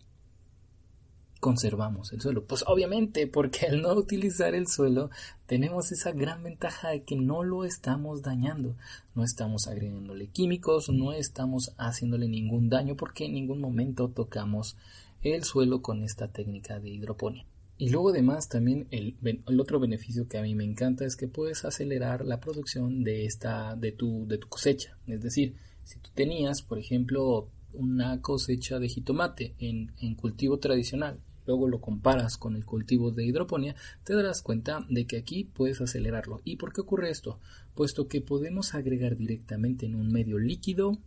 conservamos 1.40 2.12
el 2.14 2.22
suelo? 2.22 2.46
Pues 2.46 2.64
obviamente 2.68 3.28
porque 3.28 3.68
al 3.68 3.82
no 3.82 3.94
utilizar 3.94 4.56
el 4.56 4.68
suelo 4.68 5.10
tenemos 5.46 5.92
esa 5.92 6.12
gran 6.12 6.44
ventaja 6.44 6.90
de 6.90 7.04
que 7.04 7.16
no 7.16 7.44
lo 7.44 7.64
estamos 7.64 8.22
dañando, 8.22 8.76
no 9.16 9.24
estamos 9.24 9.68
agregándole 9.68 10.28
químicos, 10.28 10.90
no 10.90 11.14
estamos 11.14 11.74
haciéndole 11.78 12.28
ningún 12.28 12.70
daño 12.70 12.96
porque 12.96 13.26
en 13.26 13.34
ningún 13.34 13.62
momento 13.62 14.10
tocamos 14.10 14.78
el 15.22 15.44
suelo 15.44 15.82
con 15.82 16.04
esta 16.04 16.28
técnica 16.32 16.80
de 16.80 16.90
hidroponía. 16.90 17.46
Y 17.80 17.90
luego 17.90 18.10
además 18.10 18.50
también 18.50 18.88
el, 18.90 19.16
otro 19.60 19.80
beneficio 19.80 20.28
que 20.28 20.40
a 20.40 20.42
mí 20.42 20.56
me 20.56 20.64
encanta 20.64 21.06
es 21.06 21.16
que 21.16 21.28
puedes 21.28 21.64
acelerar 21.64 22.26
la 22.26 22.40
producción 22.40 23.04
de 23.04 23.26
esta 23.26 23.76
de 23.76 23.92
tu 23.92 24.28
de 24.28 24.40
tu 24.40 24.48
cosecha, 24.48 24.98
es 25.06 25.22
decir, 25.22 25.56
si 25.84 26.00
tú 26.00 26.10
tenías, 26.16 26.64
por 26.64 26.80
ejemplo, 26.80 27.50
una 27.74 28.20
cosecha 28.22 28.80
de 28.80 28.90
jitomate 28.90 29.54
en, 29.60 29.92
en 30.02 30.16
cultivo 30.16 30.58
tradicional 30.58 31.20
luego 31.48 31.68
lo 31.68 31.82
comparas 31.82 32.38
con 32.38 32.56
el 32.56 32.66
cultivo 32.66 33.12
de 33.12 33.26
hidroponía, 33.26 33.76
te 34.04 34.14
darás 34.14 34.42
cuenta 34.42 34.86
de 34.90 35.08
que 35.08 35.18
aquí 35.18 35.46
puedes 35.46 35.82
acelerarlo. 35.82 36.42
¿Y 36.44 36.58
por 36.58 36.74
qué 36.74 36.82
ocurre 36.82 37.10
esto? 37.10 37.40
Puesto 37.74 38.08
que 38.08 38.22
podemos 38.22 38.76
agregar 38.76 39.16
directamente 39.16 39.86
en 39.86 39.96
un 39.96 40.12
medio 40.12 40.38
líquido 40.38 40.98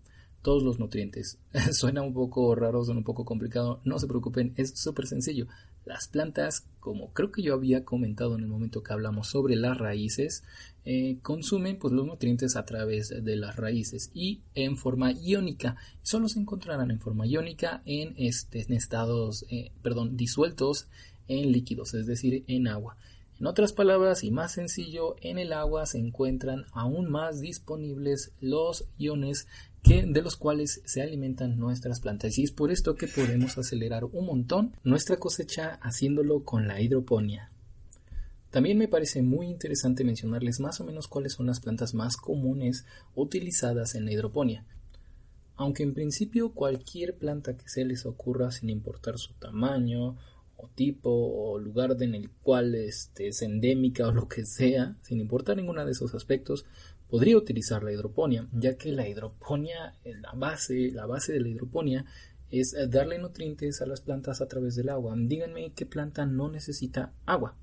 todos 0.42 0.62
los 0.62 0.78
nutrientes. 0.78 1.38
suena 1.72 2.02
un 2.02 2.14
poco 2.14 2.54
raro, 2.54 2.84
suena 2.84 2.98
un 2.98 3.04
poco 3.04 3.24
complicado, 3.24 3.80
no 3.84 3.98
se 3.98 4.06
preocupen, 4.06 4.54
es 4.56 4.72
súper 4.74 5.06
sencillo. 5.06 5.46
Las 5.84 6.08
plantas, 6.08 6.66
como 6.78 7.12
creo 7.12 7.32
que 7.32 7.42
yo 7.42 7.54
había 7.54 7.84
comentado 7.84 8.36
en 8.36 8.42
el 8.42 8.48
momento 8.48 8.82
que 8.82 8.92
hablamos 8.92 9.28
sobre 9.28 9.56
las 9.56 9.78
raíces, 9.78 10.44
eh, 10.84 11.18
consumen 11.22 11.78
pues, 11.78 11.92
los 11.92 12.06
nutrientes 12.06 12.56
a 12.56 12.64
través 12.64 13.08
de 13.08 13.36
las 13.36 13.56
raíces 13.56 14.10
y 14.14 14.40
en 14.54 14.76
forma 14.76 15.12
iónica. 15.12 15.76
Solo 16.02 16.28
se 16.28 16.38
encontrarán 16.38 16.90
en 16.90 17.00
forma 17.00 17.26
iónica 17.26 17.82
en, 17.86 18.14
este, 18.16 18.66
estados, 18.74 19.46
eh, 19.50 19.72
perdón, 19.82 20.16
disueltos 20.16 20.88
en 21.28 21.52
líquidos, 21.52 21.94
es 21.94 22.06
decir, 22.06 22.44
en 22.46 22.68
agua. 22.68 22.96
En 23.40 23.46
otras 23.46 23.72
palabras 23.72 24.22
y 24.22 24.30
más 24.30 24.52
sencillo, 24.52 25.16
en 25.22 25.38
el 25.38 25.54
agua 25.54 25.86
se 25.86 25.96
encuentran 25.96 26.66
aún 26.72 27.10
más 27.10 27.40
disponibles 27.40 28.32
los 28.38 28.84
iones 28.98 29.46
que, 29.82 30.04
de 30.04 30.20
los 30.20 30.36
cuales 30.36 30.82
se 30.84 31.00
alimentan 31.00 31.58
nuestras 31.58 32.00
plantas. 32.00 32.36
Y 32.36 32.44
es 32.44 32.52
por 32.52 32.70
esto 32.70 32.96
que 32.96 33.08
podemos 33.08 33.56
acelerar 33.56 34.04
un 34.04 34.26
montón 34.26 34.76
nuestra 34.84 35.16
cosecha 35.16 35.78
haciéndolo 35.80 36.44
con 36.44 36.68
la 36.68 36.82
hidroponía. 36.82 37.50
También 38.50 38.76
me 38.76 38.88
parece 38.88 39.22
muy 39.22 39.46
interesante 39.46 40.04
mencionarles 40.04 40.60
más 40.60 40.78
o 40.82 40.84
menos 40.84 41.08
cuáles 41.08 41.32
son 41.32 41.46
las 41.46 41.60
plantas 41.60 41.94
más 41.94 42.18
comunes 42.18 42.84
utilizadas 43.14 43.94
en 43.94 44.04
la 44.04 44.12
hidroponía. 44.12 44.66
Aunque 45.56 45.82
en 45.82 45.94
principio 45.94 46.52
cualquier 46.52 47.16
planta 47.16 47.56
que 47.56 47.70
se 47.70 47.86
les 47.86 48.04
ocurra 48.04 48.50
sin 48.50 48.68
importar 48.68 49.18
su 49.18 49.32
tamaño 49.32 50.18
o 50.62 50.68
tipo 50.74 51.10
o 51.10 51.58
lugar 51.58 51.96
en 52.00 52.14
el 52.14 52.30
cual 52.30 52.74
este, 52.74 53.28
es 53.28 53.42
endémica 53.42 54.08
o 54.08 54.12
lo 54.12 54.28
que 54.28 54.44
sea, 54.44 54.96
sin 55.02 55.20
importar 55.20 55.56
ninguno 55.56 55.84
de 55.84 55.92
esos 55.92 56.14
aspectos, 56.14 56.66
podría 57.08 57.36
utilizar 57.36 57.82
la 57.82 57.92
hidroponía, 57.92 58.46
ya 58.52 58.76
que 58.76 58.92
la 58.92 59.08
hidroponía, 59.08 59.94
la 60.04 60.32
base, 60.32 60.92
la 60.92 61.06
base 61.06 61.32
de 61.32 61.40
la 61.40 61.48
hidroponía 61.48 62.04
es 62.50 62.76
darle 62.88 63.18
nutrientes 63.18 63.80
a 63.80 63.86
las 63.86 64.00
plantas 64.00 64.40
a 64.40 64.48
través 64.48 64.74
del 64.74 64.88
agua. 64.88 65.14
Díganme 65.16 65.72
qué 65.74 65.86
planta 65.86 66.26
no 66.26 66.50
necesita 66.50 67.12
agua. 67.26 67.54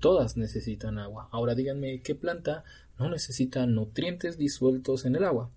Todas 0.00 0.36
necesitan 0.36 0.98
agua. 0.98 1.28
Ahora 1.30 1.54
díganme 1.54 2.00
qué 2.02 2.14
planta 2.14 2.64
no 2.98 3.08
necesita 3.10 3.66
nutrientes 3.66 4.38
disueltos 4.38 5.04
en 5.04 5.16
el 5.16 5.24
agua. 5.24 5.50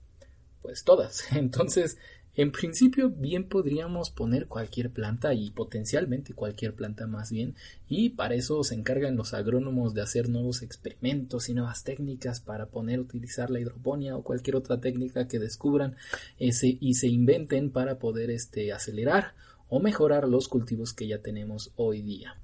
Pues 0.61 0.83
todas. 0.83 1.31
Entonces, 1.35 1.97
en 2.35 2.51
principio, 2.51 3.09
bien 3.09 3.47
podríamos 3.47 4.09
poner 4.09 4.47
cualquier 4.47 4.91
planta 4.91 5.33
y 5.33 5.51
potencialmente 5.51 6.33
cualquier 6.33 6.73
planta 6.73 7.07
más 7.07 7.31
bien, 7.31 7.55
y 7.87 8.09
para 8.09 8.35
eso 8.35 8.63
se 8.63 8.75
encargan 8.75 9.15
los 9.15 9.33
agrónomos 9.33 9.93
de 9.93 10.01
hacer 10.01 10.29
nuevos 10.29 10.61
experimentos 10.61 11.49
y 11.49 11.53
nuevas 11.53 11.83
técnicas 11.83 12.41
para 12.41 12.67
poner 12.67 12.99
utilizar 12.99 13.49
la 13.49 13.59
hidroponía 13.59 14.15
o 14.17 14.23
cualquier 14.23 14.57
otra 14.57 14.79
técnica 14.79 15.27
que 15.27 15.39
descubran 15.39 15.95
ese, 16.39 16.77
y 16.79 16.95
se 16.95 17.07
inventen 17.07 17.71
para 17.71 17.99
poder 17.99 18.29
este, 18.29 18.73
acelerar 18.73 19.33
o 19.69 19.79
mejorar 19.79 20.27
los 20.27 20.47
cultivos 20.47 20.93
que 20.93 21.07
ya 21.07 21.19
tenemos 21.19 21.71
hoy 21.75 22.01
día. 22.01 22.37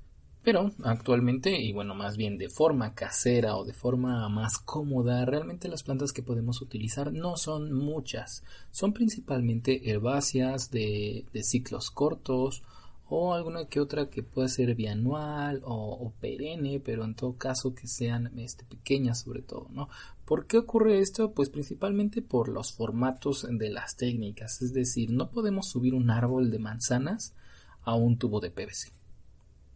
Pero 0.43 0.71
actualmente, 0.83 1.61
y 1.61 1.71
bueno, 1.71 1.93
más 1.93 2.17
bien 2.17 2.39
de 2.39 2.49
forma 2.49 2.95
casera 2.95 3.57
o 3.57 3.63
de 3.63 3.73
forma 3.73 4.27
más 4.27 4.57
cómoda, 4.57 5.23
realmente 5.23 5.67
las 5.67 5.83
plantas 5.83 6.13
que 6.13 6.23
podemos 6.23 6.61
utilizar 6.63 7.13
no 7.13 7.37
son 7.37 7.71
muchas. 7.71 8.43
Son 8.71 8.91
principalmente 8.91 9.91
herbáceas 9.91 10.71
de, 10.71 11.25
ciclos 11.43 11.91
cortos 11.91 12.63
o 13.07 13.35
alguna 13.35 13.65
que 13.65 13.79
otra 13.79 14.09
que 14.09 14.23
pueda 14.23 14.47
ser 14.47 14.73
bianual 14.73 15.61
o, 15.63 16.11
perenne, 16.19 16.79
pero 16.79 17.03
en 17.03 17.13
todo 17.13 17.33
caso 17.37 17.75
que 17.75 17.87
sean 17.87 18.31
este, 18.39 18.65
pequeñas 18.65 19.19
sobre 19.19 19.43
todo, 19.43 19.67
¿no? 19.71 19.89
¿Por 20.25 20.47
qué 20.47 20.57
ocurre 20.57 20.99
esto? 20.99 21.33
Pues 21.33 21.49
principalmente 21.49 22.23
por 22.23 22.47
los 22.47 22.71
formatos 22.73 23.45
de 23.47 23.69
las 23.69 23.95
técnicas, 23.95 24.61
es 24.63 24.73
decir, 24.73 25.11
no 25.11 25.29
podemos 25.29 25.69
subir 25.69 25.93
un 25.93 26.09
árbol 26.09 26.49
de 26.49 26.59
manzanas 26.59 27.35
a 27.83 27.93
un 27.95 28.17
tubo 28.17 28.39
de 28.39 28.49
PVC 28.49 29.00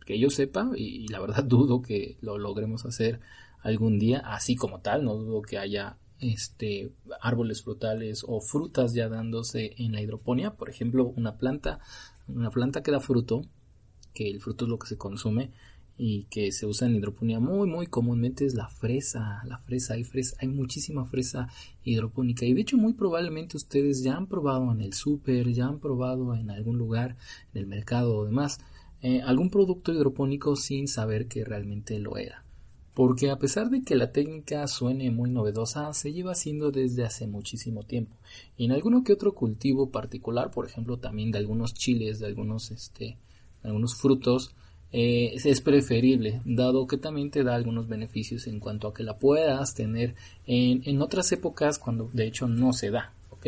que 0.06 0.20
yo 0.20 0.30
sepa, 0.30 0.72
y, 0.76 1.08
la 1.08 1.20
verdad 1.20 1.44
dudo 1.46 1.82
que 1.82 2.18
lo 2.22 2.38
logremos 2.38 2.86
hacer 2.86 3.20
algún 3.62 4.00
día, 4.00 4.20
así 4.20 4.56
como 4.56 4.80
tal, 4.80 5.04
no 5.04 5.16
dudo 5.16 5.42
que 5.42 5.58
haya 5.58 5.98
este 6.20 6.94
árboles 7.20 7.62
frutales 7.64 8.24
o 8.26 8.40
frutas 8.40 8.94
ya 8.94 9.10
dándose 9.10 9.76
en 9.78 9.92
la 9.92 10.02
hidroponía, 10.02 10.54
por 10.54 10.70
ejemplo, 10.70 11.12
una 11.16 11.38
planta, 11.38 11.80
una 12.28 12.52
planta 12.52 12.84
que 12.84 12.92
da 12.92 13.00
fruto, 13.00 13.42
que 14.14 14.30
el 14.30 14.40
fruto 14.40 14.66
es 14.66 14.70
lo 14.70 14.80
que 14.80 14.88
se 14.88 14.98
consume 14.98 15.52
y 15.98 16.24
que 16.26 16.52
se 16.52 16.66
usa 16.66 16.88
en 16.88 16.96
hidroponía 16.96 17.40
muy 17.40 17.70
muy 17.70 17.88
comúnmente 17.88 18.46
es 18.46 18.54
la 18.54 18.68
fresa, 18.68 19.42
la 19.46 19.60
fresa, 19.60 19.94
hay 19.94 20.04
fresa, 20.04 20.36
hay 20.40 20.48
muchísima 20.48 21.06
fresa 21.06 21.48
hidropónica. 21.84 22.46
Y 22.46 22.54
de 22.54 22.62
hecho 22.62 22.78
muy 22.78 22.94
probablemente 22.94 23.58
ustedes 23.58 24.04
ya 24.04 24.16
han 24.16 24.28
probado 24.28 24.72
en 24.72 24.82
el 24.82 24.94
súper, 24.94 25.52
ya 25.54 25.68
han 25.68 25.80
probado 25.80 26.36
en 26.36 26.52
algún 26.52 26.78
lugar, 26.78 27.16
en 27.54 27.62
el 27.62 27.68
mercado 27.68 28.16
o 28.16 28.26
demás, 28.26 28.60
eh, 29.08 29.22
algún 29.22 29.52
producto 29.52 29.94
hidropónico 29.94 30.56
sin 30.56 30.88
saber 30.88 31.28
que 31.28 31.46
realmente 31.46 32.00
lo 32.00 32.18
era. 32.18 32.44
Porque 32.96 33.30
a 33.30 33.38
pesar 33.38 33.70
de 33.70 33.84
que 33.84 33.94
la 33.94 34.12
técnica 34.12 34.66
suene 34.68 35.12
muy 35.12 35.30
novedosa, 35.30 35.94
se 35.94 36.12
lleva 36.12 36.32
haciendo 36.32 36.72
desde 36.72 37.06
hace 37.06 37.28
muchísimo 37.28 37.84
tiempo. 37.84 38.16
Y 38.58 38.66
en 38.66 38.72
alguno 38.72 39.04
que 39.04 39.14
otro 39.14 39.36
cultivo 39.36 39.92
particular, 39.92 40.50
por 40.50 40.66
ejemplo, 40.66 40.98
también 40.98 41.30
de 41.30 41.38
algunos 41.38 41.76
chiles, 41.76 42.18
de 42.18 42.26
algunos, 42.26 42.72
este, 42.72 43.16
algunos 43.62 43.94
frutos, 43.94 44.56
eh, 44.92 45.36
es 45.36 45.62
preferible, 45.62 46.42
dado 46.44 46.88
que 46.88 46.98
también 46.98 47.30
te 47.30 47.44
da 47.44 47.54
algunos 47.54 47.88
beneficios 47.88 48.48
en 48.48 48.60
cuanto 48.60 48.88
a 48.88 48.94
que 48.96 49.04
la 49.04 49.20
puedas 49.20 49.76
tener 49.76 50.16
en, 50.48 50.82
en 50.84 51.00
otras 51.04 51.32
épocas 51.32 51.78
cuando 51.78 52.10
de 52.12 52.26
hecho 52.26 52.48
no 52.48 52.74
se 52.74 52.90
da, 52.90 53.14
¿ok? 53.30 53.46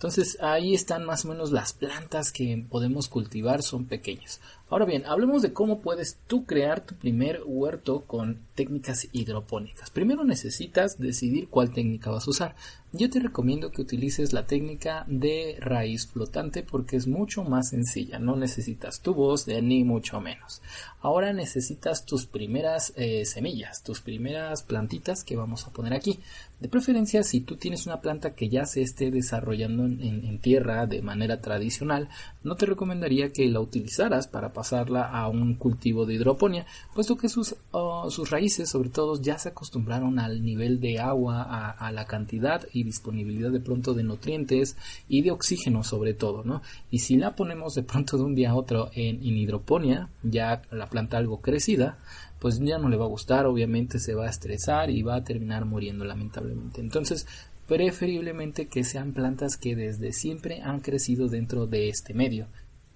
Entonces 0.00 0.38
ahí 0.40 0.72
están 0.72 1.04
más 1.04 1.26
o 1.26 1.28
menos 1.28 1.52
las 1.52 1.74
plantas 1.74 2.32
que 2.32 2.64
podemos 2.70 3.08
cultivar, 3.08 3.62
son 3.62 3.84
pequeñas. 3.84 4.40
Ahora 4.70 4.84
bien, 4.84 5.04
hablemos 5.04 5.42
de 5.42 5.52
cómo 5.52 5.80
puedes 5.80 6.18
tú 6.28 6.44
crear 6.44 6.80
tu 6.86 6.94
primer 6.94 7.42
huerto 7.44 8.04
con 8.06 8.38
técnicas 8.54 9.08
hidropónicas. 9.10 9.90
Primero 9.90 10.22
necesitas 10.22 10.96
decidir 10.96 11.48
cuál 11.48 11.72
técnica 11.72 12.12
vas 12.12 12.28
a 12.28 12.30
usar. 12.30 12.54
Yo 12.92 13.08
te 13.08 13.20
recomiendo 13.20 13.70
que 13.70 13.82
utilices 13.82 14.32
la 14.32 14.46
técnica 14.46 15.04
de 15.08 15.56
raíz 15.60 16.08
flotante 16.08 16.62
porque 16.64 16.96
es 16.96 17.06
mucho 17.06 17.42
más 17.42 17.70
sencilla. 17.70 18.18
No 18.18 18.36
necesitas 18.36 19.00
tubos 19.00 19.46
ni 19.46 19.82
mucho 19.82 20.20
menos. 20.20 20.60
Ahora 21.00 21.32
necesitas 21.32 22.04
tus 22.04 22.26
primeras 22.26 22.92
eh, 22.96 23.24
semillas, 23.26 23.82
tus 23.82 24.00
primeras 24.00 24.62
plantitas 24.62 25.24
que 25.24 25.36
vamos 25.36 25.66
a 25.66 25.70
poner 25.70 25.94
aquí. 25.94 26.18
De 26.58 26.68
preferencia, 26.68 27.22
si 27.22 27.40
tú 27.40 27.56
tienes 27.56 27.86
una 27.86 28.00
planta 28.00 28.34
que 28.34 28.48
ya 28.48 28.66
se 28.66 28.82
esté 28.82 29.10
desarrollando 29.10 29.86
en 29.86 30.38
tierra 30.40 30.86
de 30.86 31.00
manera 31.00 31.40
tradicional, 31.40 32.08
no 32.42 32.56
te 32.56 32.66
recomendaría 32.66 33.32
que 33.32 33.48
la 33.48 33.60
utilizaras 33.60 34.28
para 34.28 34.52
pasarla 34.60 35.04
a 35.04 35.26
un 35.26 35.54
cultivo 35.54 36.04
de 36.04 36.14
hidroponía, 36.14 36.66
puesto 36.94 37.16
que 37.16 37.30
sus, 37.30 37.56
oh, 37.70 38.10
sus 38.10 38.28
raíces, 38.28 38.68
sobre 38.68 38.90
todo, 38.90 39.18
ya 39.18 39.38
se 39.38 39.48
acostumbraron 39.48 40.18
al 40.18 40.44
nivel 40.44 40.80
de 40.80 40.98
agua, 40.98 41.42
a, 41.70 41.90
la 41.92 42.04
cantidad 42.04 42.66
y 42.74 42.84
disponibilidad 42.84 43.50
de 43.50 43.60
pronto 43.60 43.94
de 43.94 44.02
nutrientes 44.02 44.76
y 45.08 45.22
de 45.22 45.30
oxígeno, 45.30 45.82
sobre 45.82 46.12
todo, 46.12 46.44
¿no? 46.44 46.60
Y 46.90 46.98
si 46.98 47.16
la 47.16 47.34
ponemos 47.34 47.74
de 47.74 47.82
pronto 47.82 48.18
de 48.18 48.24
un 48.24 48.34
día 48.34 48.50
a 48.50 48.54
otro 48.54 48.90
en, 48.94 49.16
en 49.16 49.38
hidroponía, 49.38 50.10
ya 50.22 50.60
la 50.70 50.90
planta 50.90 51.16
algo 51.16 51.40
crecida, 51.40 51.96
pues 52.38 52.58
ya 52.60 52.76
no 52.76 52.90
le 52.90 52.98
va 52.98 53.06
a 53.06 53.08
gustar, 53.08 53.46
obviamente 53.46 53.98
se 53.98 54.14
va 54.14 54.26
a 54.26 54.30
estresar 54.30 54.90
y 54.90 55.00
va 55.00 55.14
a 55.16 55.24
terminar 55.24 55.64
muriendo 55.64 56.04
lamentablemente. 56.04 56.82
Entonces, 56.82 57.26
preferiblemente 57.66 58.66
que 58.66 58.84
sean 58.84 59.14
plantas 59.14 59.56
que 59.56 59.74
desde 59.74 60.12
siempre 60.12 60.60
han 60.60 60.80
crecido 60.80 61.28
dentro 61.28 61.66
de 61.66 61.88
este 61.88 62.12
medio. 62.12 62.46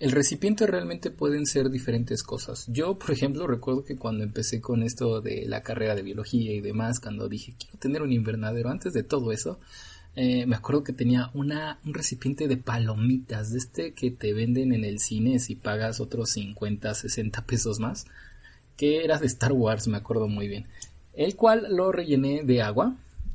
El 0.05 0.13
recipiente 0.13 0.67
realmente 0.67 1.11
pueden 1.11 1.47
ser 1.47 1.71
diferentes 1.71 2.23
cosas. 2.23 2.67
Yo, 2.69 2.99
por 2.99 3.11
ejemplo, 3.11 3.47
recuerdo 3.47 3.85
que 3.85 3.97
cuando 3.97 4.23
empecé 4.23 4.61
con 4.61 4.83
esto 4.83 5.23
de 5.23 5.47
la 5.49 5.63
carrera 5.63 5.95
de 5.95 6.03
biología 6.03 6.53
y 6.53 6.61
demás, 6.61 7.01
cuando 7.01 7.27
dije 7.27 7.55
quiero 7.59 7.79
tener 7.79 8.03
un 8.03 8.13
invernadero, 8.13 8.69
antes 8.69 8.93
de 8.93 9.03
todo 9.03 9.33
eso, 9.33 9.61
eh, 10.15 10.45
me 10.45 10.57
acuerdo 10.57 10.85
que 10.85 10.93
tenía 10.93 11.31
una, 11.33 11.79
un 11.87 11.95
recipiente 11.95 12.49
de 12.49 12.59
palomitas, 12.59 13.51
de 13.53 13.59
este 13.59 13.95
que 13.95 14.11
te 14.11 14.35
venden 14.35 14.75
en 14.75 14.85
el 14.85 14.99
cine 14.99 15.39
si 15.39 15.55
pagas 15.55 16.01
otros 16.01 16.29
50, 16.33 16.93
60 16.93 17.47
pesos 17.47 17.81
más, 17.81 18.05
que 18.77 19.07
era 19.07 19.17
de 19.17 19.27
Star 19.27 19.53
Wars, 19.53 19.89
me 19.89 19.97
acuerdo 19.97 20.29
muy 20.29 20.49
bien. 20.49 20.67
El 21.15 21.35
cual 21.35 21.69
lo 21.71 21.93
rellené 21.93 22.43
de 22.43 22.61
agua, 22.61 22.95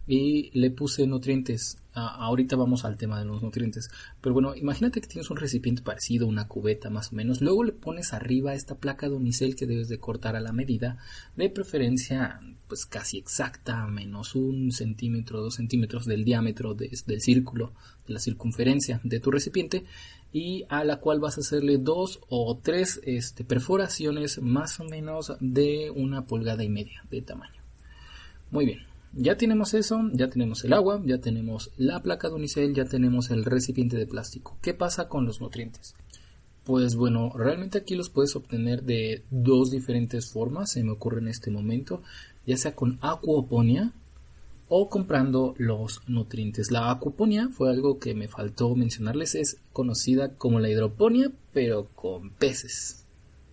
y 0.10 0.50
le 0.60 0.72
puse 0.72 1.06
nutrientes. 1.06 1.79
Ahorita 1.94 2.56
vamos 2.56 2.86
al 2.86 2.98
tema 2.98 3.20
de 3.20 3.26
los 3.26 3.42
nutrientes. 3.42 3.90
Pero 4.22 4.34
bueno, 4.34 4.56
imagínate 4.56 5.02
que 5.02 5.08
tienes 5.08 5.30
un 5.30 5.38
recipiente 5.38 5.82
parecido, 5.82 6.28
una 6.28 6.48
cubeta 6.48 6.90
más 6.90 7.12
o 7.12 7.16
menos. 7.16 7.42
Luego 7.42 7.64
le 7.64 7.72
pones 7.72 8.14
arriba 8.14 8.54
esta 8.54 8.76
placa 8.76 9.10
de 9.10 9.16
unicel 9.16 9.56
que 9.56 9.66
debes 9.66 9.90
de 9.90 10.00
cortar 10.00 10.36
a 10.36 10.40
la 10.42 10.52
medida. 10.52 10.98
De 11.36 11.50
preferencia, 11.50 12.40
pues 12.68 12.86
casi 12.86 13.18
exacta, 13.18 13.86
menos 13.88 14.36
un 14.36 14.72
centímetro, 14.72 15.42
dos 15.42 15.56
centímetros 15.56 16.06
del 16.06 16.24
diámetro 16.24 16.76
del 16.76 17.22
círculo, 17.22 17.74
de 18.08 18.14
la 18.14 18.20
circunferencia 18.20 19.02
de 19.04 19.20
tu 19.20 19.32
recipiente. 19.32 19.86
Y 20.32 20.66
a 20.70 20.84
la 20.84 20.98
cual 20.98 21.20
vas 21.20 21.38
a 21.38 21.42
hacerle 21.42 21.80
dos 21.80 22.20
o 22.30 22.56
tres 22.62 23.02
este, 23.04 23.44
perforaciones 23.44 24.40
más 24.42 24.80
o 24.80 24.84
menos 24.84 25.34
de 25.40 25.90
una 25.90 26.26
pulgada 26.26 26.64
y 26.64 26.70
media 26.70 27.04
de 27.10 27.22
tamaño. 27.24 27.60
Muy 28.52 28.66
bien. 28.66 28.89
Ya 29.14 29.38
tenemos 29.38 29.74
eso, 29.74 30.02
ya 30.14 30.28
tenemos 30.28 30.64
el 30.64 30.74
agua, 30.74 31.02
ya 31.04 31.20
tenemos 31.20 31.72
la 31.78 32.02
placa 32.02 32.30
de 32.30 32.36
unicel, 32.36 32.76
ya 32.76 32.86
tenemos 32.86 33.32
el 33.32 33.44
recipiente 33.44 33.98
de 33.98 34.06
plástico. 34.06 34.58
¿Qué 34.62 34.74
pasa 34.74 35.08
con 35.08 35.26
los 35.26 35.42
nutrientes? 35.42 35.96
Pues 36.64 36.96
bueno, 36.96 37.32
realmente 37.36 37.80
aquí 37.80 37.96
los 37.96 38.12
puedes 38.12 38.36
obtener 38.36 38.84
de 38.84 39.24
dos 39.32 39.72
diferentes 39.72 40.30
formas, 40.30 40.72
se 40.72 40.84
me 40.84 40.92
ocurre 40.92 41.20
en 41.20 41.28
este 41.28 41.50
momento, 41.50 42.04
ya 42.46 42.58
sea 42.58 42.76
con 42.76 43.00
acuoponia 43.02 43.92
o 44.68 44.88
comprando 44.88 45.56
los 45.58 46.02
nutrientes. 46.08 46.70
La 46.70 46.92
acuoponia 46.92 47.50
fue 47.50 47.72
algo 47.72 47.98
que 47.98 48.14
me 48.14 48.28
faltó 48.28 48.76
mencionarles, 48.76 49.34
es 49.34 49.58
conocida 49.74 50.36
como 50.36 50.60
la 50.60 50.70
hidroponía, 50.70 51.32
pero 51.52 51.88
con 51.96 52.30
peces. 52.30 53.04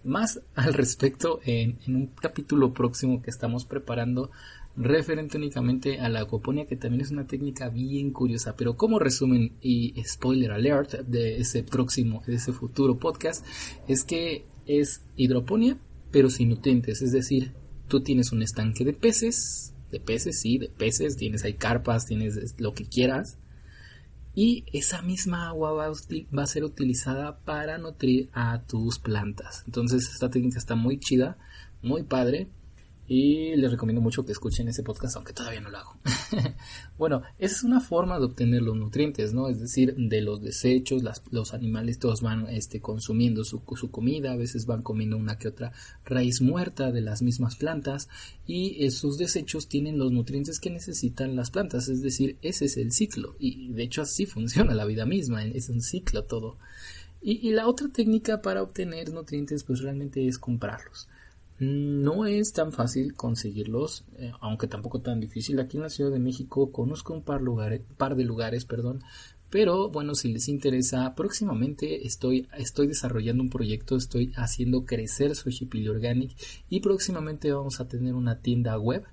Más 0.05 0.41
al 0.55 0.75
respecto 0.75 1.41
en 1.47 1.79
un 1.89 2.09
capítulo 2.09 2.75
próximo 2.75 3.23
que 3.23 3.31
estamos 3.31 3.65
preparando 3.65 4.31
referente 4.77 5.39
únicamente 5.39 6.01
a 6.01 6.09
la 6.09 6.21
acuaponía, 6.21 6.67
que 6.67 6.77
también 6.77 7.01
es 7.01 7.11
una 7.11 7.27
técnica 7.27 7.69
bien 7.69 8.11
curiosa. 8.11 8.57
Pero 8.57 8.77
como 8.77 8.99
resumen 8.99 9.57
y 9.61 9.95
spoiler 10.05 10.53
alert 10.53 10.93
de 11.01 11.39
ese 11.39 11.63
próximo, 11.63 12.23
de 12.27 12.35
ese 12.35 12.53
futuro 12.53 12.99
podcast, 12.99 13.45
es 13.89 14.05
que 14.05 14.45
es 14.67 15.03
hidroponía, 15.17 15.79
pero 16.11 16.31
sin 16.31 16.51
nutrientes. 16.51 17.03
Es 17.03 17.13
decir, 17.13 17.53
tú 17.89 18.01
tienes 18.03 18.33
un 18.33 18.43
estanque 18.43 18.85
de 18.85 18.93
peces, 18.93 19.75
de 19.91 20.01
peces, 20.01 20.41
sí, 20.41 20.59
de 20.59 20.69
peces, 20.69 21.17
tienes 21.17 21.45
ahí 21.45 21.55
carpas, 21.55 22.07
tienes 22.07 22.55
lo 22.59 22.73
que 22.73 22.85
quieras. 22.85 23.39
Y 24.35 24.65
esa 24.75 25.01
misma 25.01 25.49
agua 25.49 25.73
va 25.73 25.87
a, 25.87 25.93
va 26.37 26.43
a 26.43 26.47
ser 26.47 26.65
utilizada 26.65 27.39
para 27.41 27.79
nutrir 27.79 28.29
a 28.35 28.63
tus 28.67 28.99
plantas. 28.99 29.63
Entonces 29.65 30.11
esta 30.13 30.29
técnica 30.29 30.59
está 30.59 30.75
muy 30.75 30.99
chida, 30.99 31.39
muy 31.81 32.03
padre 32.03 32.49
y 33.09 33.55
les 33.55 33.71
recomiendo 33.71 34.01
mucho 34.01 34.27
que 34.27 34.33
escuchen 34.33 34.67
ese 34.69 34.83
podcast, 34.83 35.17
aunque 35.17 35.33
todavía 35.33 35.61
no 35.61 35.71
lo 35.71 35.79
hago. 35.79 35.97
bueno, 36.99 37.23
esa 37.39 37.57
es 37.57 37.63
una 37.63 37.81
forma 37.81 38.19
de 38.19 38.25
obtener 38.25 38.63
los 38.63 38.77
nutrientes, 38.77 39.33
¿no? 39.33 39.49
Es 39.49 39.61
decir, 39.61 39.95
de 39.97 40.21
los 40.23 40.43
desechos, 40.43 41.03
los 41.31 41.55
animales 41.55 42.01
todos 42.01 42.21
van 42.21 42.49
este, 42.49 42.81
consumiendo 42.81 43.45
su, 43.45 43.63
su, 43.77 43.91
comida, 43.91 44.33
a 44.33 44.37
veces 44.37 44.67
van 44.67 44.83
comiendo 44.83 45.17
una 45.17 45.39
que 45.39 45.49
otra 45.49 45.73
raíz 46.05 46.41
muerta 46.41 46.91
de 46.91 47.01
las 47.01 47.23
mismas 47.23 47.55
plantas 47.55 48.09
y 48.47 48.85
esos 48.85 49.19
desechos 49.19 49.69
tienen 49.69 49.99
los 49.99 50.11
nutrientes 50.11 50.59
que 50.59 50.71
necesitan 50.71 51.37
las 51.37 51.51
plantas, 51.51 51.89
es 51.89 52.03
decir, 52.03 52.39
ese 52.43 52.65
es 52.65 52.77
el 52.77 52.93
ciclo 52.93 53.37
y 53.39 53.69
de 53.73 53.85
hecho 53.85 54.03
así 54.03 54.27
funciona 54.27 54.75
la 54.75 54.85
vida 54.85 55.07
misma, 55.07 55.45
es 55.45 55.69
un 55.69 55.81
ciclo 55.81 56.25
todo. 56.25 56.57
Y 57.29 57.51
la 57.51 57.67
otra 57.67 57.89
técnica 57.89 58.41
para 58.41 58.63
obtener 58.63 59.11
nutrientes 59.11 59.65
pues 59.65 59.81
realmente 59.81 60.29
es 60.29 60.39
comprarlos. 60.39 61.09
No 61.59 62.27
es 62.27 62.53
tan 62.53 62.73
fácil 62.73 63.15
conseguirlos, 63.15 64.05
eh, 64.19 64.33
aunque 64.41 64.67
tampoco 64.67 65.01
tan 65.01 65.21
difícil. 65.21 65.59
Aquí 65.59 65.79
en 65.79 65.85
la 65.85 65.89
Ciudad 65.89 66.11
de 66.11 66.19
México 66.19 66.71
conozco 66.71 67.15
un 67.15 67.23
par, 67.23 67.41
de 67.41 68.25
lugares, 68.25 68.65
perdón, 68.67 69.03
pero 69.49 69.89
bueno, 69.89 70.15
si 70.15 70.33
les 70.33 70.49
interesa, 70.49 71.15
próximamente 71.15 72.07
estoy, 72.07 72.47
desarrollando 72.87 73.43
un 73.43 73.51
proyecto, 73.51 73.97
estoy 73.97 74.33
haciendo 74.37 74.85
crecer 74.85 75.33
Pili 75.71 75.89
Organic 75.89 76.33
y 76.69 76.81
próximamente 76.81 77.53
vamos 77.53 77.81
a 77.81 77.89
tener 77.89 78.15
una 78.15 78.41
tienda 78.41 78.79
web 78.79 79.05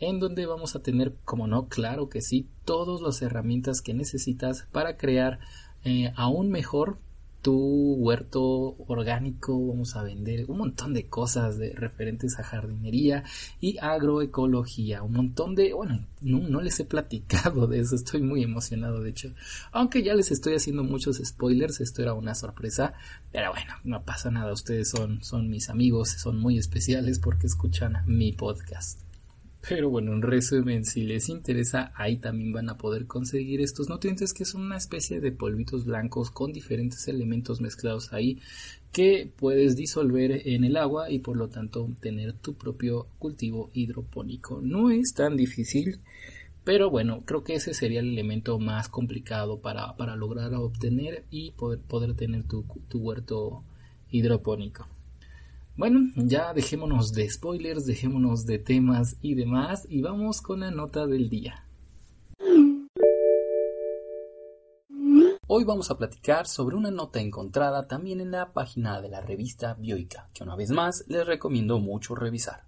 en 0.00 0.18
donde 0.18 0.46
vamos 0.46 0.74
a 0.74 0.82
tener, 0.82 1.14
como 1.24 1.46
no, 1.46 1.68
claro 1.68 2.08
que 2.08 2.22
sí, 2.22 2.48
todas 2.64 3.00
las 3.00 3.22
herramientas 3.22 3.82
que 3.82 3.94
necesitas 3.94 4.66
para 4.72 4.96
crear 4.96 5.38
eh, 5.84 6.12
aún 6.16 6.50
mejor 6.50 6.98
tu 7.42 7.94
huerto 7.94 8.76
orgánico, 8.86 9.66
vamos 9.66 9.96
a 9.96 10.04
vender 10.04 10.44
un 10.48 10.58
montón 10.58 10.94
de 10.94 11.08
cosas 11.08 11.58
de 11.58 11.72
referentes 11.72 12.38
a 12.38 12.44
jardinería 12.44 13.24
y 13.60 13.78
agroecología, 13.78 15.02
un 15.02 15.12
montón 15.12 15.56
de, 15.56 15.74
bueno, 15.74 16.06
no, 16.20 16.60
les 16.60 16.78
he 16.78 16.84
platicado 16.84 17.66
de 17.66 17.80
eso, 17.80 17.96
estoy 17.96 18.22
muy 18.22 18.44
emocionado 18.44 19.00
de 19.00 19.10
hecho, 19.10 19.34
aunque 19.72 20.04
ya 20.04 20.14
les 20.14 20.30
estoy 20.30 20.54
haciendo 20.54 20.84
muchos 20.84 21.20
spoilers, 21.22 21.80
esto 21.80 22.02
era 22.02 22.14
una 22.14 22.36
sorpresa, 22.36 22.94
pero 23.32 23.50
bueno, 23.50 23.74
no 23.82 24.02
pasa 24.04 24.30
nada, 24.30 24.52
ustedes 24.52 24.88
son, 24.88 25.22
son 25.24 25.50
mis 25.50 25.68
amigos, 25.68 26.10
son 26.10 26.38
muy 26.38 26.58
especiales 26.58 27.18
porque 27.18 27.48
escuchan 27.48 27.98
mi 28.06 28.32
podcast. 28.32 29.11
Pero 29.68 29.90
bueno, 29.90 30.12
en 30.12 30.22
resumen, 30.22 30.84
si 30.84 31.04
les 31.04 31.28
interesa, 31.28 31.92
ahí 31.94 32.16
también 32.16 32.52
van 32.52 32.68
a 32.68 32.78
poder 32.78 33.06
conseguir 33.06 33.60
estos 33.60 33.88
nutrientes 33.88 34.34
que 34.34 34.44
son 34.44 34.62
una 34.62 34.76
especie 34.76 35.20
de 35.20 35.30
polvitos 35.30 35.84
blancos 35.84 36.32
con 36.32 36.52
diferentes 36.52 37.06
elementos 37.06 37.60
mezclados 37.60 38.12
ahí 38.12 38.40
que 38.90 39.30
puedes 39.36 39.76
disolver 39.76 40.48
en 40.48 40.64
el 40.64 40.76
agua 40.76 41.10
y 41.10 41.20
por 41.20 41.36
lo 41.36 41.48
tanto 41.48 41.88
tener 42.00 42.32
tu 42.34 42.54
propio 42.54 43.06
cultivo 43.20 43.70
hidropónico. 43.72 44.60
No 44.60 44.90
es 44.90 45.14
tan 45.14 45.36
difícil, 45.36 46.00
pero 46.64 46.90
bueno, 46.90 47.22
creo 47.24 47.44
que 47.44 47.54
ese 47.54 47.72
sería 47.72 48.00
el 48.00 48.10
elemento 48.10 48.58
más 48.58 48.88
complicado 48.88 49.60
para, 49.60 50.16
lograr 50.16 50.52
obtener 50.54 51.24
y 51.30 51.52
poder, 51.52 51.78
poder 51.78 52.14
tener 52.14 52.42
tu, 52.44 52.64
tu 52.88 52.98
huerto 52.98 53.62
hidropónico. 54.10 54.88
Bueno, 55.74 56.00
ya 56.16 56.52
dejémonos 56.52 57.14
de 57.14 57.30
spoilers, 57.30 57.86
dejémonos 57.86 58.44
de 58.44 58.58
temas 58.58 59.16
y 59.22 59.34
demás 59.34 59.86
y 59.88 60.02
vamos 60.02 60.42
con 60.42 60.60
la 60.60 60.70
nota 60.70 61.06
del 61.06 61.30
día. 61.30 61.66
Hoy 65.46 65.64
vamos 65.64 65.90
a 65.90 65.96
platicar 65.96 66.46
sobre 66.46 66.76
una 66.76 66.90
nota 66.90 67.20
encontrada 67.20 67.88
también 67.88 68.20
en 68.20 68.32
la 68.32 68.52
página 68.52 69.00
de 69.00 69.08
la 69.08 69.22
revista 69.22 69.72
Bioica, 69.72 70.28
que 70.34 70.44
una 70.44 70.56
vez 70.56 70.70
más 70.70 71.04
les 71.08 71.26
recomiendo 71.26 71.78
mucho 71.78 72.14
revisar. 72.14 72.66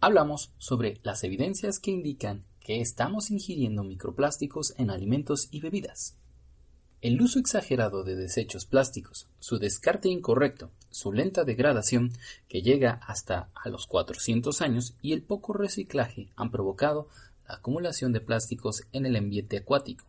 Hablamos 0.00 0.52
sobre 0.58 0.98
las 1.04 1.22
evidencias 1.22 1.78
que 1.78 1.92
indican 1.92 2.44
que 2.58 2.80
estamos 2.80 3.30
ingiriendo 3.30 3.84
microplásticos 3.84 4.74
en 4.78 4.90
alimentos 4.90 5.46
y 5.52 5.60
bebidas. 5.60 6.19
El 7.02 7.22
uso 7.22 7.38
exagerado 7.38 8.04
de 8.04 8.14
desechos 8.14 8.66
plásticos, 8.66 9.26
su 9.38 9.58
descarte 9.58 10.10
incorrecto, 10.10 10.70
su 10.90 11.14
lenta 11.14 11.44
degradación, 11.44 12.12
que 12.46 12.60
llega 12.60 13.00
hasta 13.06 13.48
a 13.54 13.70
los 13.70 13.86
400 13.86 14.60
años, 14.60 14.94
y 15.00 15.14
el 15.14 15.22
poco 15.22 15.54
reciclaje 15.54 16.28
han 16.36 16.50
provocado 16.50 17.08
la 17.48 17.54
acumulación 17.54 18.12
de 18.12 18.20
plásticos 18.20 18.82
en 18.92 19.06
el 19.06 19.16
ambiente 19.16 19.56
acuático. 19.56 20.04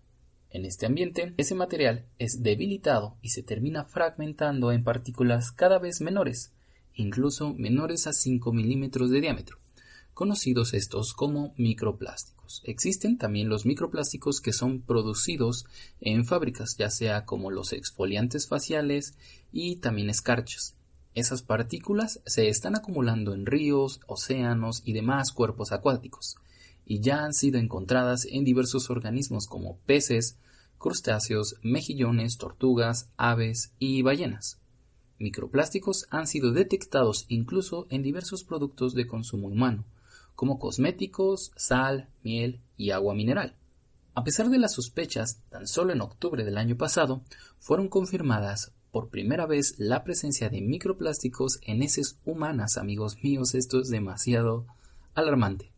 En 0.50 0.66
este 0.66 0.86
ambiente, 0.86 1.34
ese 1.38 1.56
material 1.56 2.04
es 2.20 2.44
debilitado 2.44 3.16
y 3.22 3.30
se 3.30 3.42
termina 3.42 3.86
fragmentando 3.86 4.74
en 4.74 4.84
partículas 4.84 5.54
cada 5.54 5.80
vez 5.80 6.02
menores, 6.02 6.52
incluso 6.94 7.54
menores 7.54 8.06
a 8.06 8.12
5 8.12 8.52
milímetros 8.52 9.12
de 9.12 9.22
diámetro, 9.22 9.60
conocidos 10.14 10.74
estos 10.74 11.14
como 11.14 11.54
microplásticos. 11.58 12.62
Existen 12.64 13.18
también 13.18 13.50
los 13.50 13.66
microplásticos 13.66 14.42
que 14.42 14.54
son 14.54 14.82
producidos 14.82 15.66
en 16.00 16.26
fábricas, 16.26 16.76
ya 16.78 16.90
sea 16.90 17.26
como 17.26 17.52
los 17.52 17.74
exfoliantes 17.74 18.48
faciales 18.48 19.16
y 19.52 19.78
también 19.78 20.10
escarchas. 20.10 20.76
Esas 21.14 21.42
partículas 21.42 22.22
se 22.26 22.48
están 22.48 22.76
acumulando 22.76 23.34
en 23.34 23.46
ríos, 23.46 24.00
océanos 24.08 24.82
y 24.86 24.94
demás 24.94 25.32
cuerpos 25.32 25.72
acuáticos, 25.72 26.38
y 26.86 27.02
ya 27.02 27.24
han 27.24 27.34
sido 27.34 27.60
encontradas 27.60 28.26
en 28.30 28.46
diversos 28.46 28.90
organismos 28.90 29.48
como 29.48 29.78
peces, 29.80 30.38
crustáceos, 30.78 31.56
mejillones, 31.62 32.38
tortugas, 32.38 33.10
aves 33.18 33.74
y 33.78 34.02
ballenas. 34.02 34.60
Microplásticos 35.20 36.08
han 36.10 36.26
sido 36.26 36.52
detectados 36.52 37.26
incluso 37.28 37.86
en 37.90 38.02
diversos 38.02 38.44
productos 38.44 38.96
de 38.96 39.06
consumo 39.06 39.50
humano, 39.50 39.86
como 40.42 40.58
cosméticos, 40.58 41.52
sal, 41.56 42.10
miel 42.24 42.62
y 42.76 42.90
agua 42.90 43.14
mineral. 43.14 43.58
A 44.16 44.24
pesar 44.24 44.50
de 44.50 44.58
las 44.58 44.74
sospechas, 44.74 45.40
tan 45.52 45.68
solo 45.68 45.94
en 45.94 46.02
octubre 46.02 46.44
del 46.44 46.58
año 46.58 46.78
pasado 46.78 47.22
fueron 47.60 47.90
confirmadas 47.90 48.72
por 48.90 49.10
primera 49.10 49.46
vez 49.46 49.76
la 49.78 50.04
presencia 50.04 50.50
de 50.50 50.62
microplásticos 50.62 51.60
en 51.62 51.84
heces 51.84 52.18
humanas, 52.26 52.78
amigos 52.78 53.18
míos, 53.22 53.54
esto 53.54 53.82
es 53.82 53.90
demasiado 53.90 54.66
alarmante. 55.14 55.72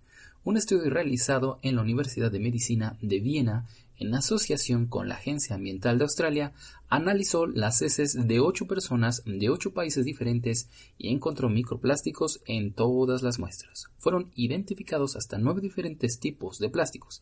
Un 0.45 0.55
estudio 0.55 0.89
realizado 0.89 1.59
en 1.61 1.75
la 1.75 1.81
Universidad 1.81 2.31
de 2.31 2.39
Medicina 2.39 2.97
de 3.01 3.19
Viena 3.19 3.67
en 3.97 4.13
asociación 4.15 4.87
con 4.87 5.07
la 5.07 5.15
Agencia 5.15 5.55
Ambiental 5.55 5.97
de 5.97 6.03
Australia, 6.03 6.53
analizó 6.89 7.47
las 7.47 7.81
heces 7.81 8.15
de 8.27 8.39
ocho 8.39 8.67
personas 8.67 9.23
de 9.25 9.49
ocho 9.49 9.73
países 9.73 10.05
diferentes 10.05 10.69
y 10.97 11.09
encontró 11.09 11.49
microplásticos 11.49 12.41
en 12.45 12.73
todas 12.73 13.23
las 13.23 13.39
muestras. 13.39 13.87
Fueron 13.97 14.31
identificados 14.35 15.15
hasta 15.15 15.37
nueve 15.37 15.61
diferentes 15.61 16.19
tipos 16.19 16.59
de 16.59 16.69
plásticos, 16.69 17.21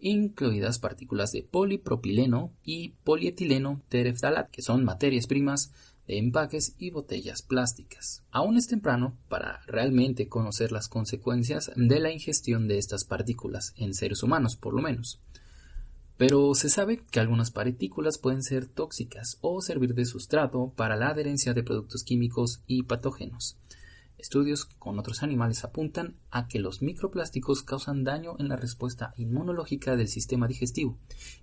incluidas 0.00 0.78
partículas 0.78 1.32
de 1.32 1.42
polipropileno 1.42 2.52
y 2.64 2.90
polietileno 3.04 3.82
tereftalat, 3.88 4.50
que 4.50 4.62
son 4.62 4.84
materias 4.84 5.26
primas 5.26 5.72
de 6.06 6.18
empaques 6.18 6.74
y 6.78 6.90
botellas 6.90 7.42
plásticas. 7.42 8.22
Aún 8.30 8.56
es 8.56 8.66
temprano 8.66 9.16
para 9.28 9.60
realmente 9.66 10.28
conocer 10.28 10.72
las 10.72 10.88
consecuencias 10.88 11.70
de 11.76 12.00
la 12.00 12.10
ingestión 12.10 12.66
de 12.66 12.78
estas 12.78 13.04
partículas 13.04 13.72
en 13.76 13.94
seres 13.94 14.22
humanos, 14.22 14.56
por 14.56 14.74
lo 14.74 14.82
menos 14.82 15.20
pero 16.22 16.54
se 16.54 16.68
sabe 16.68 17.02
que 17.10 17.18
algunas 17.18 17.50
partículas 17.50 18.16
pueden 18.16 18.44
ser 18.44 18.68
tóxicas 18.68 19.38
o 19.40 19.60
servir 19.60 19.92
de 19.92 20.04
sustrato 20.04 20.72
para 20.76 20.94
la 20.94 21.08
adherencia 21.08 21.52
de 21.52 21.64
productos 21.64 22.04
químicos 22.04 22.62
y 22.68 22.84
patógenos. 22.84 23.58
Estudios 24.18 24.66
con 24.66 25.00
otros 25.00 25.24
animales 25.24 25.64
apuntan 25.64 26.14
a 26.30 26.46
que 26.46 26.60
los 26.60 26.80
microplásticos 26.80 27.64
causan 27.64 28.04
daño 28.04 28.36
en 28.38 28.48
la 28.48 28.54
respuesta 28.54 29.12
inmunológica 29.16 29.96
del 29.96 30.06
sistema 30.06 30.46
digestivo 30.46 30.96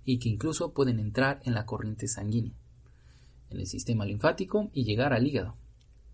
y 0.06 0.18
que 0.18 0.30
incluso 0.30 0.72
pueden 0.72 0.98
entrar 1.00 1.42
en 1.44 1.56
la 1.56 1.66
corriente 1.66 2.08
sanguínea, 2.08 2.54
en 3.50 3.60
el 3.60 3.68
sistema 3.68 4.06
linfático 4.06 4.70
y 4.74 4.86
llegar 4.86 5.12
al 5.12 5.28
hígado. 5.28 5.58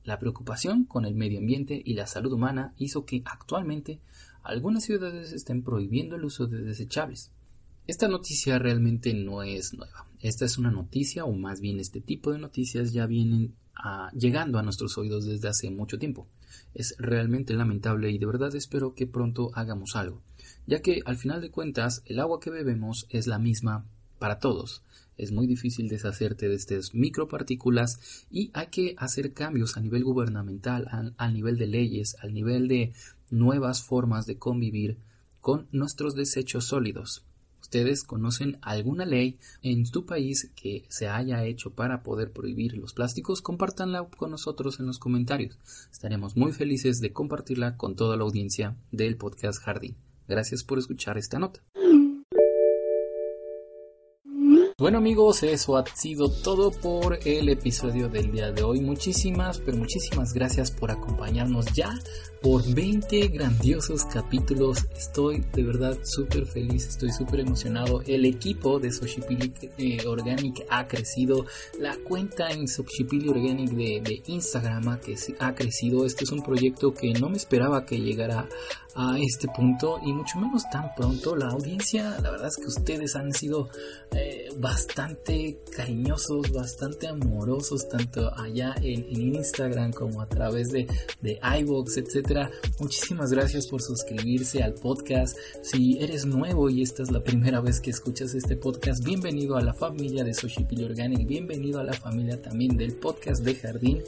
La 0.03 0.17
preocupación 0.17 0.85
con 0.85 1.05
el 1.05 1.13
medio 1.13 1.37
ambiente 1.37 1.79
y 1.85 1.93
la 1.93 2.07
salud 2.07 2.33
humana 2.33 2.73
hizo 2.79 3.05
que 3.05 3.21
actualmente 3.25 3.99
algunas 4.41 4.85
ciudades 4.85 5.33
estén 5.33 5.61
prohibiendo 5.61 6.15
el 6.15 6.25
uso 6.25 6.47
de 6.47 6.63
desechables, 6.63 7.29
esta 7.87 8.07
noticia 8.07 8.57
realmente 8.57 9.13
no 9.13 9.43
es 9.43 9.73
nueva. 9.73 10.07
Esta 10.19 10.45
es 10.45 10.57
una 10.57 10.71
noticia, 10.71 11.23
o 11.23 11.33
más 11.33 11.61
bien 11.61 11.79
este 11.79 12.01
tipo 12.01 12.31
de 12.31 12.39
noticias 12.39 12.93
ya 12.93 13.05
vienen 13.05 13.53
llegando 14.13 14.57
a 14.57 14.63
nuestros 14.63 14.97
oídos 14.97 15.25
desde 15.25 15.49
hace 15.49 15.69
mucho 15.69 15.99
tiempo. 15.99 16.27
Es 16.73 16.95
realmente 16.97 17.53
lamentable 17.53 18.09
y 18.09 18.17
de 18.17 18.25
verdad 18.25 18.55
espero 18.55 18.95
que 18.95 19.05
pronto 19.05 19.51
hagamos 19.53 19.95
algo, 19.95 20.23
ya 20.65 20.81
que 20.81 21.01
al 21.05 21.17
final 21.17 21.41
de 21.41 21.51
cuentas 21.51 22.01
el 22.05 22.19
agua 22.19 22.39
que 22.39 22.49
bebemos 22.49 23.05
es 23.09 23.27
la 23.27 23.37
misma 23.37 23.85
para 24.17 24.39
todos. 24.39 24.81
Es 25.17 25.31
muy 25.31 25.45
difícil 25.45 25.87
deshacerte 25.87 26.49
de 26.49 26.55
estas 26.55 26.95
micropartículas 26.95 27.99
y 28.31 28.49
hay 28.53 28.67
que 28.67 28.95
hacer 28.97 29.33
cambios 29.33 29.77
a 29.77 29.81
nivel 29.81 30.03
gubernamental, 30.03 31.13
al 31.17 31.33
nivel 31.33 31.57
de 31.57 31.67
leyes, 31.67 32.15
al 32.19 32.33
nivel 32.33 32.67
de 32.67 32.93
nuevas 33.29 33.83
formas 33.83 34.25
de 34.25 34.39
convivir 34.39 34.97
con 35.39 35.67
nuestros 35.71 36.15
desechos 36.15 36.65
sólidos 36.65 37.23
ustedes 37.65 38.03
conocen 38.03 38.59
alguna 38.61 39.05
ley 39.05 39.39
en 39.63 39.89
tu 39.89 40.05
país 40.05 40.51
que 40.55 40.85
se 40.87 41.07
haya 41.07 41.43
hecho 41.43 41.71
para 41.71 42.03
poder 42.03 42.31
prohibir 42.31 42.77
los 42.77 42.93
plásticos, 42.93 43.41
compártanla 43.41 44.07
con 44.17 44.29
nosotros 44.29 44.79
en 44.79 44.85
los 44.85 44.99
comentarios. 44.99 45.57
Estaremos 45.91 46.37
muy 46.37 46.51
felices 46.51 46.99
de 46.99 47.11
compartirla 47.11 47.75
con 47.75 47.95
toda 47.95 48.17
la 48.17 48.23
audiencia 48.23 48.75
del 48.91 49.17
podcast 49.17 49.59
Jardín. 49.61 49.95
Gracias 50.27 50.63
por 50.63 50.77
escuchar 50.77 51.17
esta 51.17 51.39
nota. 51.39 51.61
Bueno 54.77 54.97
amigos, 54.97 55.41
eso 55.43 55.77
ha 55.77 55.85
sido 55.85 56.29
todo 56.29 56.69
por 56.69 57.17
el 57.23 57.47
episodio 57.47 58.09
del 58.09 58.29
día 58.29 58.51
de 58.51 58.61
hoy. 58.61 58.81
Muchísimas, 58.81 59.59
pero 59.59 59.77
muchísimas 59.77 60.33
gracias 60.33 60.69
por 60.69 60.91
acompañarnos 60.91 61.67
ya 61.73 61.97
por 62.41 62.61
20 62.73 63.29
grandiosos 63.29 64.03
capítulos. 64.03 64.85
Estoy 64.93 65.45
de 65.53 65.63
verdad 65.63 65.97
súper 66.03 66.45
feliz, 66.45 66.87
estoy 66.87 67.13
súper 67.13 67.39
emocionado. 67.39 68.01
El 68.05 68.25
equipo 68.25 68.77
de 68.77 68.91
Soshipili 68.91 69.53
eh, 69.77 70.05
Organic 70.05 70.65
ha 70.69 70.89
crecido. 70.89 71.45
La 71.79 71.95
cuenta 71.95 72.49
en 72.51 72.67
Soshipili 72.67 73.29
Organic 73.29 73.69
de, 73.69 74.01
de 74.01 74.23
Instagram 74.25 74.99
que, 74.99 75.15
ha 75.39 75.55
crecido. 75.55 76.05
Este 76.05 76.25
es 76.25 76.33
un 76.33 76.43
proyecto 76.43 76.93
que 76.93 77.13
no 77.13 77.29
me 77.29 77.37
esperaba 77.37 77.85
que 77.85 78.01
llegara 78.01 78.49
a 78.95 79.17
este 79.19 79.49
punto 79.49 79.99
y 80.03 80.13
mucho 80.13 80.39
menos 80.39 80.69
tan 80.69 80.93
pronto. 80.95 81.35
La 81.35 81.49
audiencia, 81.49 82.17
la 82.21 82.31
verdad 82.31 82.47
es 82.47 82.55
que 82.55 82.67
ustedes 82.67 83.15
han 83.15 83.33
sido 83.33 83.69
eh, 84.11 84.49
bastante 84.57 85.59
cariñosos, 85.75 86.51
bastante 86.51 87.07
amorosos, 87.07 87.89
tanto 87.89 88.33
allá 88.35 88.73
en, 88.81 89.05
Instagram 89.35 89.91
como 89.91 90.21
a 90.21 90.29
través 90.29 90.69
de, 90.69 90.87
de 91.21 91.39
iVoox, 91.59 91.97
etcétera. 91.97 92.49
Muchísimas 92.79 93.31
gracias 93.31 93.67
por 93.67 93.81
suscribirse 93.81 94.63
al 94.63 94.73
podcast. 94.73 95.37
Si 95.61 95.97
eres 96.01 96.25
nuevo 96.25 96.69
y 96.69 96.81
esta 96.81 97.03
es 97.03 97.11
la 97.11 97.21
primera 97.21 97.59
vez 97.59 97.81
que 97.81 97.89
escuchas 97.89 98.33
este 98.33 98.55
podcast, 98.55 99.03
bienvenido 99.03 99.57
a 99.57 99.61
la 99.61 99.73
familia 99.73 100.23
de 100.23 100.33
Soshipili 100.33 100.85
Organic, 100.85 101.27
bienvenido 101.27 101.79
a 101.79 101.83
la 101.83 101.93
familia 101.93 102.41
también 102.41 102.77
del 102.77 102.93
podcast 102.93 103.43
de 103.43 103.55
Jardín 103.55 104.03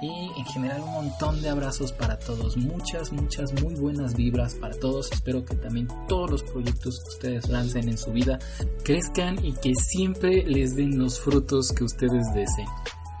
y 0.00 0.30
en 0.36 0.44
general 0.46 0.80
un 0.80 0.92
montón 0.92 1.42
de 1.42 1.50
abrazos 1.50 1.92
para 1.92 2.18
todos, 2.18 2.56
muchas, 2.56 3.12
muchas 3.12 3.52
muy 3.62 3.74
buenas 3.74 4.14
para 4.60 4.74
todos. 4.74 5.10
Espero 5.12 5.44
que 5.44 5.56
también 5.56 5.88
todos 6.08 6.30
los 6.30 6.42
proyectos 6.42 7.00
que 7.00 7.08
ustedes 7.08 7.48
lancen 7.48 7.88
en 7.88 7.98
su 7.98 8.12
vida 8.12 8.38
crezcan 8.84 9.44
y 9.44 9.52
que 9.54 9.74
siempre 9.74 10.44
les 10.44 10.76
den 10.76 10.98
los 10.98 11.20
frutos 11.20 11.72
que 11.72 11.84
ustedes 11.84 12.26
deseen. 12.34 12.68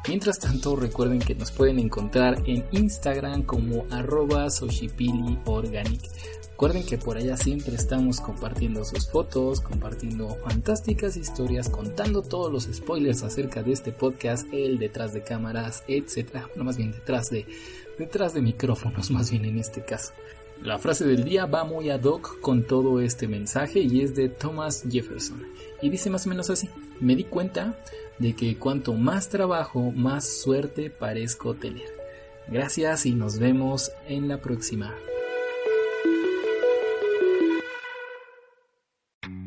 Mientras 0.08 0.38
tanto, 0.38 0.76
recuerden 0.76 1.18
que 1.18 1.34
nos 1.34 1.50
pueden 1.50 1.78
encontrar 1.78 2.42
en 2.46 2.64
Instagram 2.72 3.42
como 3.42 3.84
arroba 3.90 4.46
Organic. 5.44 6.00
Recuerden 6.50 6.84
que 6.84 6.98
por 6.98 7.16
allá 7.16 7.36
siempre 7.36 7.74
estamos 7.74 8.20
compartiendo 8.20 8.84
sus 8.84 9.10
fotos, 9.10 9.60
compartiendo 9.60 10.36
fantásticas 10.44 11.16
historias, 11.16 11.70
contando 11.70 12.22
todos 12.22 12.52
los 12.52 12.64
spoilers 12.64 13.22
acerca 13.22 13.62
de 13.62 13.72
este 13.72 13.92
podcast, 13.92 14.46
el 14.52 14.78
detrás 14.78 15.14
de 15.14 15.22
cámaras, 15.22 15.84
etcétera. 15.88 16.46
Bueno, 16.48 16.64
más 16.64 16.76
bien 16.76 16.92
detrás 16.92 17.30
de 17.30 17.46
detrás 17.98 18.34
de 18.34 18.42
micrófonos, 18.42 19.10
más 19.12 19.30
bien 19.30 19.44
en 19.44 19.58
este 19.58 19.82
caso. 19.84 20.12
La 20.62 20.78
frase 20.78 21.06
del 21.06 21.24
día 21.24 21.46
va 21.46 21.64
muy 21.64 21.88
ad 21.88 22.04
hoc 22.04 22.38
con 22.40 22.64
todo 22.64 23.00
este 23.00 23.26
mensaje 23.26 23.80
y 23.80 24.02
es 24.02 24.14
de 24.14 24.28
Thomas 24.28 24.84
Jefferson. 24.90 25.42
Y 25.80 25.88
dice 25.88 26.10
más 26.10 26.26
o 26.26 26.28
menos 26.28 26.50
así: 26.50 26.68
Me 27.00 27.16
di 27.16 27.24
cuenta 27.24 27.74
de 28.18 28.34
que 28.34 28.56
cuanto 28.56 28.92
más 28.92 29.30
trabajo, 29.30 29.90
más 29.90 30.28
suerte 30.28 30.90
parezco 30.90 31.54
tener. 31.54 31.88
Gracias 32.48 33.06
y 33.06 33.12
nos 33.12 33.38
vemos 33.38 33.90
en 34.06 34.28
la 34.28 34.42
próxima. 34.42 34.94